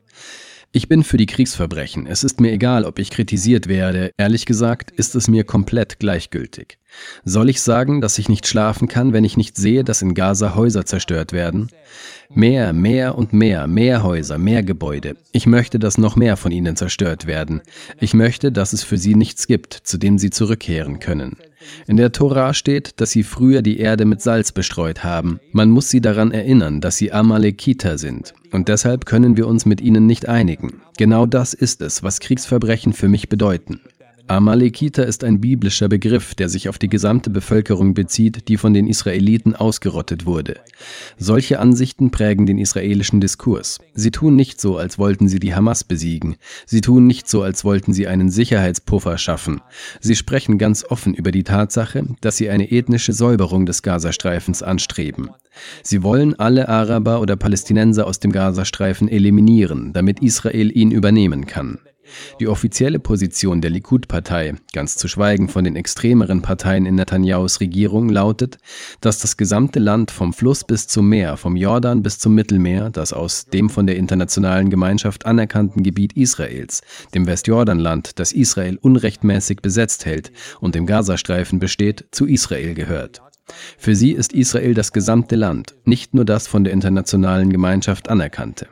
Ich 0.74 0.89
bin 0.89 1.04
für 1.04 1.18
die 1.18 1.25
Kriegsverbrechen. 1.25 2.08
Es 2.08 2.24
ist 2.24 2.42
mir 2.42 2.51
egal, 2.51 2.84
ob 2.84 3.00
ich 3.00 3.10
kritisiert 3.10 3.68
werde. 3.68 4.12
Ehrlich 4.18 4.46
gesagt 4.46 4.92
ist 4.92 5.16
es 5.16 5.27
mir 5.27 5.44
komplett 5.44 5.98
gleichgültig. 6.00 6.77
Soll 7.24 7.50
ich 7.50 7.62
sagen, 7.62 8.01
dass 8.01 8.18
ich 8.18 8.27
nicht 8.27 8.48
schlafen 8.48 8.88
kann, 8.88 9.13
wenn 9.13 9.24
ich 9.24 9.38
nicht 9.38 9.56
sehe, 9.56 9.84
dass 9.84 10.01
in 10.01 10.13
Gaza 10.13 10.56
Häuser 10.56 10.86
zerstört 10.86 11.32
werden? 11.32 11.70
Mehr, 12.30 12.74
mehr 12.74 13.18
und 13.18 13.34
mehr, 13.34 13.66
mehr 13.68 14.04
Häuser, 14.04 14.38
mehr 14.38 14.62
Gebäude. 14.62 15.16
Ich 15.32 15.46
möchte, 15.46 15.80
dass 15.80 15.98
noch 15.98 16.16
mehr 16.16 16.38
von 16.38 16.51
ihnen 16.51 16.75
zerstört 16.75 17.27
werden. 17.27 17.62
Ich 18.00 18.13
möchte, 18.13 18.51
dass 18.51 18.74
es 18.74 18.84
für 18.84 18.98
sie 18.98 19.16
nichts 19.16 19.48
gibt, 19.48 19.74
zu 19.74 19.98
dem 19.98 20.18
sie 20.18 20.32
zurückkehren 20.32 21.00
können. 21.00 21.38
In 21.88 21.98
der 21.98 22.12
Tora 22.12 22.54
steht, 22.54 23.00
dass 23.02 23.12
sie 23.12 23.24
früher 23.24 23.62
die 23.62 23.80
Erde 23.80 24.06
mit 24.06 24.22
Salz 24.22 24.52
bestreut 24.52 25.04
haben. 25.04 25.40
Man 25.52 25.70
muss 25.70 25.90
sie 25.90 26.02
daran 26.02 26.32
erinnern, 26.32 26.82
dass 26.82 26.98
sie 26.98 27.12
Amalekiter 27.12 27.98
sind. 27.98 28.34
Und 28.52 28.68
deshalb 28.68 29.06
können 29.06 29.38
wir 29.38 29.48
uns 29.48 29.66
mit 29.66 29.82
ihnen 29.82 30.06
nicht 30.06 30.28
einigen. 30.28 30.82
Genau 30.98 31.26
das 31.26 31.54
ist 31.54 31.82
es, 31.82 32.04
was 32.04 32.20
Kriegsverbrechen 32.20 32.94
für 32.94 33.08
mich 33.08 33.30
bedeuten. 33.30 33.82
Amalekiter 34.27 35.05
ist 35.05 35.24
ein 35.24 35.39
biblischer 35.39 35.88
Begriff, 35.88 36.36
der 36.36 36.50
sich 36.50 36.67
auf 36.67 36.77
die 36.77 36.89
gesamte 36.89 37.29
Bevölkerung 37.29 37.93
bezieht, 37.93 38.50
die 38.50 38.57
von 38.57 38.74
den 38.74 38.88
Israeliten 38.88 39.55
ausgerottet 39.55 40.25
wurde. 40.25 40.60
Solche 41.17 41.60
Ansichten 41.60 42.12
prägen 42.12 42.46
den 42.46 42.57
israelischen 42.57 43.22
Diskurs. 43.22 43.79
Sie 43.93 44.12
tun 44.12 44.36
nicht 44.36 44.60
so, 44.60 44.77
als 44.77 45.00
wollten 45.00 45.29
sie 45.29 45.39
die 45.39 45.55
Hamas 45.55 45.86
besiegen. 45.86 46.36
Sie 46.65 46.81
tun 46.81 47.07
nicht 47.07 47.29
so, 47.29 47.41
als 47.41 47.63
wollten 47.63 47.93
sie 47.93 48.07
einen 48.07 48.29
Sicherheitspuffer 48.29 49.17
schaffen. 49.17 49.62
Sie 50.01 50.15
sprechen 50.15 50.57
ganz 50.57 50.84
offen 50.84 51.13
über 51.13 51.31
die 51.31 51.43
Tatsache, 51.43 52.05
dass 52.19 52.36
sie 52.36 52.50
eine 52.50 52.69
ethnische 52.69 53.13
Säuberung 53.13 53.65
des 53.65 53.81
Gazastreifens 53.81 54.62
anstreben. 54.62 55.29
Sie 55.84 56.03
wollen 56.03 56.38
alle 56.38 56.67
Araber 56.67 57.22
oder 57.22 57.38
Palästinenser 57.38 58.05
aus 58.05 58.19
dem 58.19 58.31
Gazastreifen 58.31 59.07
eliminieren, 59.07 59.93
damit 59.93 60.22
Israel 60.22 60.75
ihn 60.75 60.91
übernehmen 60.91 61.46
kann. 61.46 61.79
Die 62.40 62.48
offizielle 62.48 63.00
Position 63.00 63.62
der 63.62 63.72
Likud-Partei, 63.72 64.56
ganz 64.74 64.96
zu 64.96 65.08
schweigen 65.08 65.50
von 65.50 65.64
den 65.64 65.76
extremeren 65.76 66.42
Parteien 66.42 66.86
in 66.86 66.96
Netanyahus 66.96 67.60
Regierung, 67.60 68.10
lautet, 68.10 68.58
dass 69.02 69.20
das 69.20 69.38
gesamte 69.38 69.80
Land 69.80 70.12
vom 70.12 70.34
Fluss 70.34 70.64
bis 70.64 70.88
zum 70.88 71.10
Meer, 71.10 71.38
vom 71.38 71.56
Jordan 71.56 72.04
bis 72.04 72.20
zum 72.20 72.36
Mittelmeer, 72.36 72.90
das 72.90 73.14
aus 73.14 73.46
dem 73.46 73.70
von 73.70 73.88
der 73.88 73.98
internationalen 73.98 74.70
Gemeinschaft 74.70 75.26
anerkannten 75.26 75.84
Gebiet 75.84 76.14
Israels, 76.14 76.82
dem 77.14 77.28
Westjordanland, 77.28 78.20
das 78.20 78.32
Israel 78.32 78.78
unrechtmäßig 78.82 79.62
besetzt 79.62 80.06
hält 80.06 80.32
und 80.60 80.76
dem 80.76 80.86
Gazastreifen 80.86 81.60
besteht, 81.60 82.06
zu 82.12 82.26
Israel 82.26 82.74
gehört. 82.74 83.22
Für 83.78 83.96
sie 83.96 84.12
ist 84.12 84.34
Israel 84.34 84.74
das 84.74 84.92
gesamte 84.92 85.36
Land, 85.36 85.76
nicht 85.86 86.14
nur 86.14 86.26
das 86.26 86.48
von 86.48 86.64
der 86.64 86.74
internationalen 86.74 87.50
Gemeinschaft 87.50 88.10
anerkannte. 88.10 88.68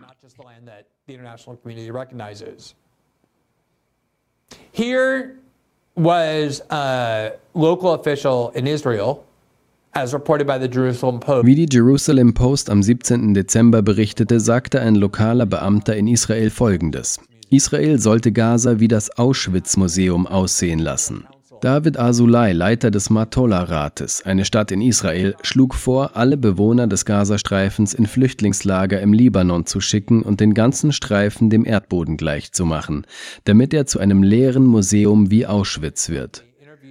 Here 4.78 5.36
was 5.96 6.62
a 6.70 7.32
local 7.54 7.94
official 7.94 8.52
in 8.56 8.68
Israel 8.68 9.24
Wie 11.44 11.56
die 11.56 11.68
Jerusalem 11.72 12.34
Post 12.34 12.70
am 12.70 12.84
17. 12.84 13.34
Dezember 13.34 13.82
berichtete, 13.82 14.42
sagte 14.42 14.82
ein 14.82 14.96
lokaler 14.96 15.46
Beamter 15.46 15.96
in 15.96 16.08
Israel 16.08 16.50
Folgendes. 16.50 17.22
Israel 17.50 18.00
sollte 18.00 18.34
Gaza 18.34 18.82
wie 18.82 18.90
das 18.90 19.18
Auschwitz-Museum 19.18 20.28
aussehen 20.28 20.80
lassen. 20.80 21.25
David 21.65 21.98
Asulay, 21.98 22.51
Leiter 22.51 22.91
des 22.91 23.10
Matola-Rates, 23.10 24.22
eine 24.22 24.45
Stadt 24.45 24.69
in 24.69 24.81
Israel, 24.81 25.36
schlug 25.41 25.74
vor, 25.74 26.15
alle 26.15 26.38
Bewohner 26.38 26.86
des 26.86 27.05
Gazastreifens 27.05 27.95
in 27.95 28.05
Flüchtlingslager 28.05 29.01
im 29.01 29.13
Libanon 29.13 29.65
zu 29.65 29.81
schicken 29.81 30.22
und 30.22 30.41
den 30.41 30.53
ganzen 30.53 30.91
Streifen 30.91 31.50
dem 31.50 31.65
Erdboden 31.65 32.17
gleichzumachen, 32.17 33.07
damit 33.45 33.74
er 33.74 33.88
zu 33.88 33.98
einem 33.98 34.22
leeren 34.22 34.67
Museum 34.67 35.31
wie 35.31 35.48
Auschwitz 35.48 36.10
wird. 36.10 36.43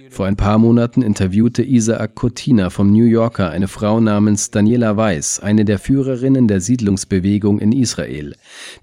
Vor 0.09 0.25
ein 0.25 0.35
paar 0.35 0.57
Monaten 0.57 1.01
interviewte 1.01 1.61
Isaac 1.63 2.15
Cotina 2.15 2.69
vom 2.69 2.91
New 2.91 3.03
Yorker 3.03 3.49
eine 3.49 3.67
Frau 3.67 3.99
namens 3.99 4.49
Daniela 4.49 4.95
Weiss, 4.95 5.39
eine 5.39 5.65
der 5.65 5.77
Führerinnen 5.77 6.47
der 6.47 6.61
Siedlungsbewegung 6.61 7.59
in 7.59 7.71
Israel, 7.71 8.35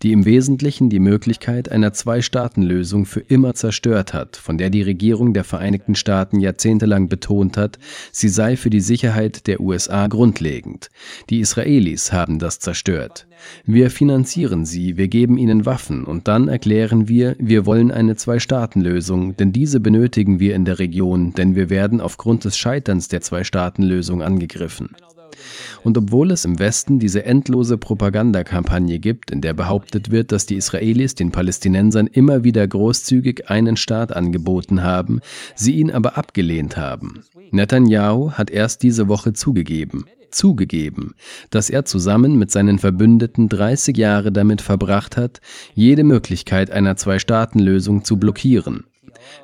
die 0.02 0.12
im 0.12 0.24
Wesentlichen 0.24 0.90
die 0.90 0.98
Möglichkeit 0.98 1.70
einer 1.70 1.92
Zwei-Staaten-Lösung 1.92 3.06
für 3.06 3.20
immer 3.20 3.54
zerstört 3.54 4.12
hat, 4.12 4.36
von 4.36 4.58
der 4.58 4.70
die 4.70 4.82
Regierung 4.82 5.32
der 5.32 5.44
Vereinigten 5.44 5.94
Staaten 5.94 6.40
jahrzehntelang 6.40 7.08
betont 7.08 7.56
hat, 7.56 7.78
sie 8.10 8.28
sei 8.28 8.56
für 8.56 8.70
die 8.70 8.80
Sicherheit 8.80 9.46
der 9.46 9.60
USA 9.60 10.06
grundlegend. 10.08 10.90
Die 11.30 11.40
Israelis 11.40 12.12
haben 12.12 12.38
das 12.38 12.58
zerstört. 12.58 13.26
Wir 13.64 13.90
finanzieren 13.90 14.64
sie, 14.64 14.96
wir 14.96 15.08
geben 15.08 15.38
ihnen 15.38 15.66
Waffen 15.66 16.04
und 16.04 16.28
dann 16.28 16.48
erklären 16.48 17.08
wir, 17.08 17.36
wir 17.38 17.66
wollen 17.66 17.90
eine 17.90 18.16
Zwei-Staaten-Lösung, 18.16 19.36
denn 19.36 19.52
diese 19.52 19.80
benötigen 19.80 20.40
wir 20.40 20.54
in 20.54 20.64
der 20.64 20.78
Region, 20.78 21.32
denn 21.32 21.54
wir 21.54 21.70
werden 21.70 22.00
aufgrund 22.00 22.44
des 22.44 22.56
Scheiterns 22.56 23.08
der 23.08 23.20
Zwei-Staaten-Lösung 23.20 24.22
angegriffen. 24.22 24.90
Und 25.82 25.98
obwohl 25.98 26.30
es 26.30 26.44
im 26.44 26.58
Westen 26.58 26.98
diese 26.98 27.24
endlose 27.24 27.78
Propagandakampagne 27.78 28.98
gibt, 28.98 29.30
in 29.30 29.40
der 29.40 29.54
behauptet 29.54 30.10
wird, 30.10 30.32
dass 30.32 30.46
die 30.46 30.56
Israelis 30.56 31.14
den 31.14 31.32
Palästinensern 31.32 32.06
immer 32.06 32.44
wieder 32.44 32.66
großzügig 32.66 33.50
einen 33.50 33.76
Staat 33.76 34.14
angeboten 34.14 34.82
haben, 34.82 35.20
sie 35.54 35.76
ihn 35.76 35.90
aber 35.90 36.16
abgelehnt 36.16 36.76
haben. 36.76 37.22
Netanyahu 37.50 38.32
hat 38.32 38.50
erst 38.50 38.82
diese 38.82 39.08
Woche 39.08 39.32
zugegeben, 39.32 40.06
zugegeben, 40.30 41.14
dass 41.50 41.70
er 41.70 41.84
zusammen 41.84 42.38
mit 42.38 42.50
seinen 42.50 42.78
Verbündeten 42.78 43.48
30 43.48 43.96
Jahre 43.96 44.32
damit 44.32 44.62
verbracht 44.62 45.16
hat, 45.16 45.40
jede 45.74 46.04
Möglichkeit 46.04 46.70
einer 46.70 46.96
Zwei-Staaten-Lösung 46.96 48.04
zu 48.04 48.16
blockieren. 48.16 48.84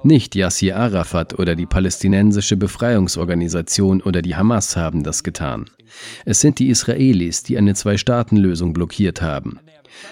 Nicht 0.03 0.35
Yassir 0.35 0.77
Arafat 0.77 1.39
oder 1.39 1.57
die 1.57 1.67
palästinensische 1.67 2.57
Befreiungsorganisation 2.57 4.01
oder 4.01 4.23
die 4.23 4.37
Hamas 4.37 4.77
haben 4.77 5.03
das 5.03 5.23
getan. 5.23 5.67
Es 6.25 6.41
sind 6.41 6.59
die 6.59 6.69
Israelis, 6.69 7.43
die 7.43 7.59
eine 7.59 7.75
Zwei-Staaten-Lösung 7.75 8.73
blockiert 8.73 9.23
haben. 9.23 9.61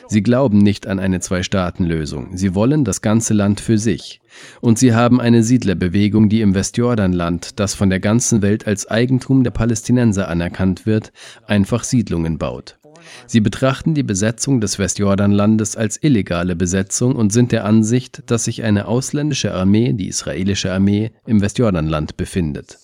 Sie 0.08 0.22
glauben 0.22 0.58
nicht 0.58 0.86
an 0.86 0.98
eine 0.98 1.20
Zwei-Staaten-Lösung. 1.20 2.36
Sie 2.36 2.54
wollen 2.54 2.84
das 2.84 3.02
ganze 3.02 3.34
Land 3.34 3.60
für 3.60 3.78
sich. 3.78 4.20
Und 4.60 4.78
sie 4.78 4.94
haben 4.94 5.20
eine 5.20 5.42
Siedlerbewegung, 5.42 6.28
die 6.28 6.40
im 6.40 6.54
Westjordanland, 6.54 7.58
das 7.60 7.74
von 7.74 7.90
der 7.90 8.00
ganzen 8.00 8.42
Welt 8.42 8.66
als 8.66 8.88
Eigentum 8.88 9.44
der 9.44 9.52
Palästinenser 9.52 10.28
anerkannt 10.28 10.86
wird, 10.86 11.12
einfach 11.46 11.84
Siedlungen 11.84 12.38
baut. 12.38 12.78
Sie 13.26 13.40
betrachten 13.40 13.94
die 13.94 14.02
Besetzung 14.02 14.60
des 14.60 14.78
Westjordanlandes 14.78 15.76
als 15.76 16.02
illegale 16.02 16.56
Besetzung 16.56 17.16
und 17.16 17.32
sind 17.32 17.52
der 17.52 17.64
Ansicht, 17.64 18.22
dass 18.26 18.44
sich 18.44 18.62
eine 18.62 18.86
ausländische 18.86 19.54
Armee, 19.54 19.92
die 19.92 20.08
israelische 20.08 20.72
Armee, 20.72 21.12
im 21.26 21.40
Westjordanland 21.40 22.16
befindet. 22.16 22.78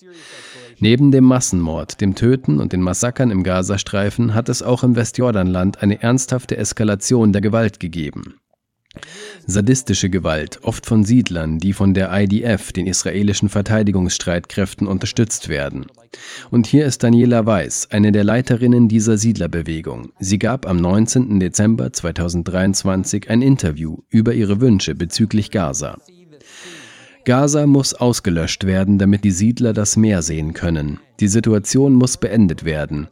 Neben 0.79 1.11
dem 1.11 1.23
Massenmord, 1.23 2.01
dem 2.01 2.15
Töten 2.15 2.59
und 2.59 2.73
den 2.73 2.81
Massakern 2.81 3.31
im 3.31 3.43
Gazastreifen 3.43 4.33
hat 4.33 4.49
es 4.49 4.61
auch 4.61 4.83
im 4.83 4.95
Westjordanland 4.95 5.81
eine 5.81 6.01
ernsthafte 6.01 6.57
Eskalation 6.57 7.31
der 7.31 7.41
Gewalt 7.41 7.79
gegeben. 7.79 8.39
Sadistische 9.45 10.09
Gewalt, 10.09 10.59
oft 10.63 10.85
von 10.85 11.03
Siedlern, 11.03 11.57
die 11.57 11.73
von 11.73 11.93
der 11.93 12.11
IDF, 12.13 12.71
den 12.71 12.87
israelischen 12.87 13.49
Verteidigungsstreitkräften, 13.49 14.87
unterstützt 14.87 15.49
werden. 15.49 15.87
Und 16.51 16.67
hier 16.67 16.85
ist 16.85 17.03
Daniela 17.03 17.45
Weiß, 17.45 17.89
eine 17.91 18.11
der 18.11 18.23
Leiterinnen 18.23 18.87
dieser 18.87 19.17
Siedlerbewegung. 19.17 20.11
Sie 20.19 20.39
gab 20.39 20.67
am 20.67 20.77
19. 20.77 21.39
Dezember 21.39 21.91
2023 21.91 23.29
ein 23.29 23.41
Interview 23.41 23.97
über 24.09 24.33
ihre 24.33 24.61
Wünsche 24.61 24.95
bezüglich 24.95 25.51
Gaza. 25.51 25.97
Gaza 27.25 27.67
muss 27.67 27.93
ausgelöscht 27.93 28.65
werden, 28.65 28.97
damit 28.97 29.23
die 29.23 29.31
Siedler 29.31 29.71
das 29.71 29.95
Meer 29.95 30.21
sehen 30.21 30.53
können. 30.53 30.99
Die 31.21 31.29
Situation 31.29 31.93
muss 31.93 32.17
beendet 32.17 32.65
werden. 32.65 33.07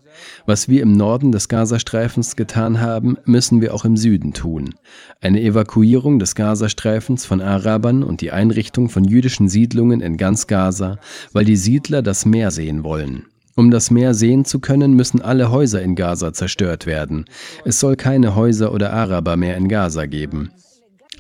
Was 0.46 0.68
wir 0.68 0.82
im 0.82 0.98
Norden 0.98 1.32
des 1.32 1.48
Gazastreifens 1.48 2.36
getan 2.36 2.82
haben, 2.82 3.18
müssen 3.24 3.62
wir 3.62 3.74
auch 3.74 3.86
im 3.86 3.96
Süden 3.96 4.34
tun. 4.34 4.76
Eine 5.22 5.42
Evakuierung 5.42 6.20
des 6.20 6.36
Gazastreifens 6.36 7.26
von 7.26 7.40
Arabern 7.40 8.04
und 8.04 8.20
die 8.20 8.32
Einrichtung 8.32 8.90
von 8.90 9.06
jüdischen 9.06 9.48
Siedlungen 9.48 10.02
in 10.02 10.18
ganz 10.18 10.46
Gaza, 10.46 11.00
weil 11.32 11.46
die 11.46 11.56
Siedler 11.56 12.02
das 12.02 12.26
Meer 12.26 12.52
sehen 12.52 12.84
wollen. 12.84 13.28
Um 13.56 13.72
das 13.72 13.92
Meer 13.92 14.14
sehen 14.14 14.44
zu 14.44 14.60
können, 14.60 14.94
müssen 14.94 15.22
alle 15.22 15.52
Häuser 15.52 15.82
in 15.82 15.96
Gaza 15.96 16.34
zerstört 16.34 16.86
werden. 16.86 17.26
Es 17.64 17.80
soll 17.80 17.96
keine 17.96 18.36
Häuser 18.36 18.74
oder 18.74 18.92
Araber 18.92 19.38
mehr 19.38 19.56
in 19.56 19.70
Gaza 19.70 20.06
geben. 20.06 20.52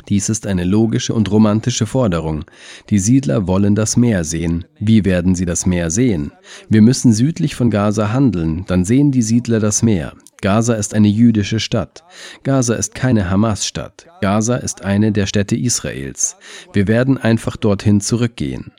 Dies 0.10 0.30
ist 0.30 0.48
eine 0.48 0.64
logische 0.64 1.14
und 1.14 1.32
romantische 1.32 1.86
Forderung. 1.86 2.46
Die 2.90 3.00
Siedler 3.00 3.48
wollen 3.48 3.76
das 3.76 3.98
Meer 3.98 4.24
sehen. 4.24 4.66
Wie 4.80 5.06
werden 5.06 5.36
sie 5.36 5.46
das 5.46 5.66
Meer 5.66 5.90
sehen? 5.90 6.32
Wir 6.70 6.82
müssen 6.82 7.14
südlich 7.14 7.56
von 7.56 7.70
Gaza 7.70 8.12
handeln, 8.12 8.66
dann 8.68 8.86
sehen 8.86 9.12
die 9.12 9.22
Siedler 9.22 9.60
das 9.60 9.84
Meer. 9.84 10.14
Gaza 10.42 10.74
ist 10.74 10.96
eine 10.96 11.08
jüdische 11.08 11.60
Stadt. 11.60 12.04
Gaza 12.44 12.74
ist 12.74 12.96
keine 12.96 13.30
Hamas-Stadt. 13.30 14.08
Gaza 14.22 14.56
ist 14.56 14.84
eine 14.84 15.12
der 15.12 15.28
Städte 15.28 15.56
Israels. 15.56 16.36
Wir 16.74 16.88
werden 16.88 17.18
einfach 17.20 17.56
dorthin 17.58 18.02
zurückgehen. 18.02 18.72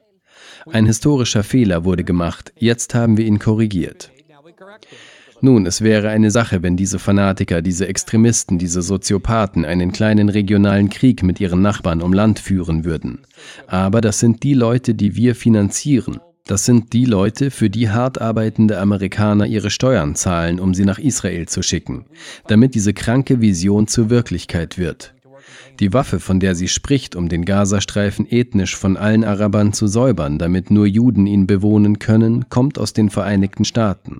Ein 0.67 0.87
historischer 0.87 1.43
Fehler 1.43 1.85
wurde 1.85 2.05
gemacht, 2.05 2.53
jetzt 2.57 2.95
haben 2.95 3.17
wir 3.17 3.27
ihn 3.27 3.39
korrigiert. 3.39 4.11
Nun, 5.45 5.67
es 5.67 5.81
wäre 5.81 6.09
eine 6.09 6.31
Sache, 6.31 6.63
wenn 6.63 6.77
diese 6.77 7.01
Fanatiker, 7.01 7.63
diese 7.63 7.89
Extremisten, 7.89 8.59
diese 8.59 8.81
Soziopathen 8.81 9.65
einen 9.65 9.91
kleinen 9.91 10.29
regionalen 10.29 10.89
Krieg 10.89 11.25
mit 11.25 11.41
ihren 11.41 11.61
Nachbarn 11.61 12.01
um 12.01 12.13
Land 12.13 12.39
führen 12.39 12.85
würden. 12.85 13.23
Aber 13.67 14.01
das 14.01 14.21
sind 14.21 14.45
die 14.45 14.55
Leute, 14.55 14.95
die 14.95 15.17
wir 15.17 15.35
finanzieren. 15.35 16.21
Das 16.47 16.65
sind 16.65 16.93
die 16.93 17.07
Leute, 17.07 17.51
für 17.51 17.71
die 17.71 17.91
hart 17.91 18.21
arbeitende 18.21 18.79
Amerikaner 18.79 19.47
ihre 19.47 19.71
Steuern 19.71 20.15
zahlen, 20.15 20.61
um 20.61 20.75
sie 20.75 20.85
nach 20.85 21.01
Israel 21.01 21.49
zu 21.49 21.63
schicken, 21.63 22.05
damit 22.47 22.77
diese 22.77 22.95
kranke 22.95 23.41
Vision 23.41 23.89
zur 23.89 24.11
Wirklichkeit 24.11 24.79
wird. 24.79 25.13
Die 25.81 25.93
Waffe, 25.93 26.21
von 26.21 26.39
der 26.39 26.55
sie 26.55 26.69
spricht, 26.69 27.17
um 27.17 27.29
den 27.29 27.45
Gazastreifen 27.45 28.31
ethnisch 28.31 28.77
von 28.77 28.97
allen 28.97 29.25
Arabern 29.25 29.73
zu 29.73 29.89
säubern, 29.89 30.39
damit 30.39 30.71
nur 30.71 30.87
Juden 30.87 31.27
ihn 31.27 31.49
bewohnen 31.49 31.99
können, 31.99 32.49
kommt 32.49 32.79
aus 32.79 32.93
den 32.93 33.11
Vereinigten 33.11 33.65
Staaten. 33.65 34.19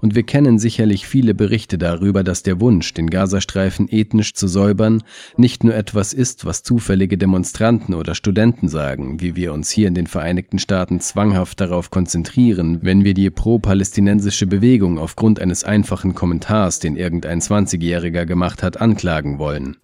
Und 0.00 0.14
wir 0.14 0.22
kennen 0.22 0.58
sicherlich 0.58 1.06
viele 1.06 1.34
Berichte 1.34 1.78
darüber, 1.78 2.24
dass 2.24 2.42
der 2.42 2.60
Wunsch, 2.60 2.94
den 2.94 3.10
Gazastreifen 3.10 3.88
ethnisch 3.90 4.34
zu 4.34 4.48
säubern, 4.48 5.02
nicht 5.36 5.64
nur 5.64 5.74
etwas 5.74 6.12
ist, 6.12 6.44
was 6.44 6.62
zufällige 6.62 7.18
Demonstranten 7.18 7.94
oder 7.94 8.14
Studenten 8.14 8.68
sagen, 8.68 9.20
wie 9.20 9.36
wir 9.36 9.52
uns 9.52 9.70
hier 9.70 9.88
in 9.88 9.94
den 9.94 10.06
Vereinigten 10.06 10.58
Staaten 10.58 11.00
zwanghaft 11.00 11.60
darauf 11.60 11.90
konzentrieren, 11.90 12.78
wenn 12.82 13.04
wir 13.04 13.14
die 13.14 13.30
pro-palästinensische 13.30 14.46
Bewegung 14.46 14.98
aufgrund 14.98 15.40
eines 15.40 15.64
einfachen 15.64 16.14
Kommentars, 16.14 16.78
den 16.78 16.96
irgendein 16.96 17.40
20-Jähriger 17.40 18.26
gemacht 18.26 18.62
hat, 18.62 18.80
anklagen 18.80 19.38
wollen. 19.38 19.76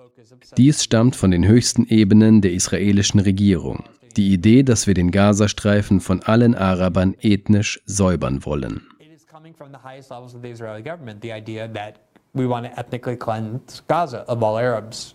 Dies 0.57 0.83
stammt 0.83 1.17
von 1.17 1.31
den 1.31 1.47
höchsten 1.47 1.87
Ebenen 1.87 2.41
der 2.41 2.53
israelischen 2.53 3.21
Regierung. 3.21 3.85
Die 4.17 4.33
Idee, 4.33 4.63
dass 4.63 4.87
wir 4.87 4.95
den 4.95 5.11
Gazastreifen 5.11 6.01
von 6.01 6.23
allen 6.23 6.55
Arabern 6.55 7.15
ethnisch 7.21 7.81
säubern 7.87 8.45
wollen. 8.45 8.88
from 9.59 9.73
the 9.73 9.79
highest 9.79 10.11
levels 10.13 10.35
of 10.35 10.41
the 10.41 10.49
Israeli 10.49 10.83
government 10.83 11.21
the 11.21 11.33
idea 11.33 11.67
that 11.69 12.07
we 12.33 12.47
want 12.47 12.65
to 12.67 12.79
ethnically 12.79 13.17
cleanse 13.17 13.81
Gaza 13.89 14.19
of 14.21 14.43
all 14.43 14.57
Arabs. 14.57 15.15